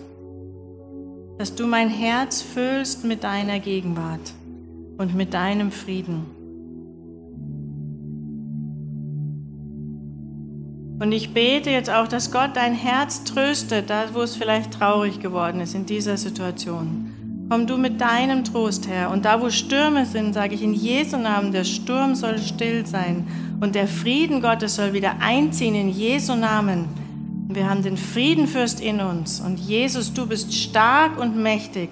dass 1.38 1.56
du 1.56 1.66
mein 1.66 1.90
Herz 1.90 2.40
füllst 2.40 3.02
mit 3.02 3.24
deiner 3.24 3.58
Gegenwart 3.58 4.32
und 4.98 5.14
mit 5.14 5.34
deinem 5.34 5.70
Frieden. 5.70 6.26
Und 10.98 11.12
ich 11.12 11.34
bete 11.34 11.70
jetzt 11.70 11.90
auch, 11.90 12.08
dass 12.08 12.32
Gott 12.32 12.50
dein 12.54 12.74
Herz 12.74 13.24
tröstet, 13.24 13.90
da 13.90 14.04
wo 14.14 14.22
es 14.22 14.36
vielleicht 14.36 14.72
traurig 14.72 15.20
geworden 15.20 15.60
ist 15.60 15.74
in 15.74 15.84
dieser 15.84 16.16
Situation. 16.16 17.12
Komm 17.50 17.66
du 17.66 17.76
mit 17.76 18.00
deinem 18.00 18.44
Trost 18.44 18.88
her. 18.88 19.10
Und 19.10 19.24
da 19.24 19.40
wo 19.40 19.50
Stürme 19.50 20.06
sind, 20.06 20.32
sage 20.32 20.54
ich 20.54 20.62
in 20.62 20.72
Jesu 20.72 21.16
Namen, 21.16 21.52
der 21.52 21.64
Sturm 21.64 22.14
soll 22.14 22.38
still 22.38 22.86
sein. 22.86 23.28
Und 23.60 23.74
der 23.74 23.86
Frieden 23.86 24.40
Gottes 24.40 24.76
soll 24.76 24.94
wieder 24.94 25.16
einziehen 25.20 25.74
in 25.74 25.90
Jesu 25.90 26.34
Namen. 26.34 26.86
Wir 27.48 27.68
haben 27.70 27.82
den 27.82 27.96
Friedenfürst 27.96 28.80
in 28.80 29.00
uns. 29.00 29.40
Und 29.40 29.60
Jesus, 29.60 30.12
du 30.12 30.26
bist 30.26 30.54
stark 30.54 31.20
und 31.20 31.36
mächtig. 31.36 31.90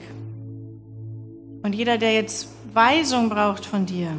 Und 1.64 1.74
jeder, 1.74 1.96
der 1.96 2.12
jetzt 2.12 2.48
Weisung 2.74 3.30
braucht 3.30 3.64
von 3.64 3.86
dir, 3.86 4.10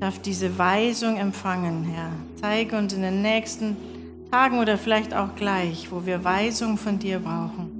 darf 0.00 0.18
diese 0.18 0.58
Weisung 0.58 1.16
empfangen, 1.16 1.84
Herr. 1.84 2.10
Zeige 2.40 2.76
uns 2.76 2.92
in 2.92 3.02
den 3.02 3.22
nächsten 3.22 3.76
Tagen 4.28 4.58
oder 4.58 4.76
vielleicht 4.76 5.14
auch 5.14 5.36
gleich, 5.36 5.92
wo 5.92 6.04
wir 6.04 6.24
Weisung 6.24 6.78
von 6.78 6.98
dir 6.98 7.20
brauchen. 7.20 7.70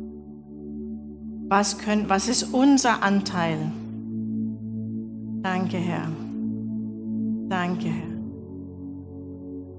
Was, 1.48 1.78
können, 1.78 2.08
was 2.08 2.28
ist 2.28 2.54
unser 2.54 3.02
Anteil? 3.02 3.58
Danke, 5.42 5.78
Herr. 5.78 6.08
Danke, 7.48 7.88
Herr. 7.88 8.12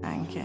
Danke. 0.01 0.41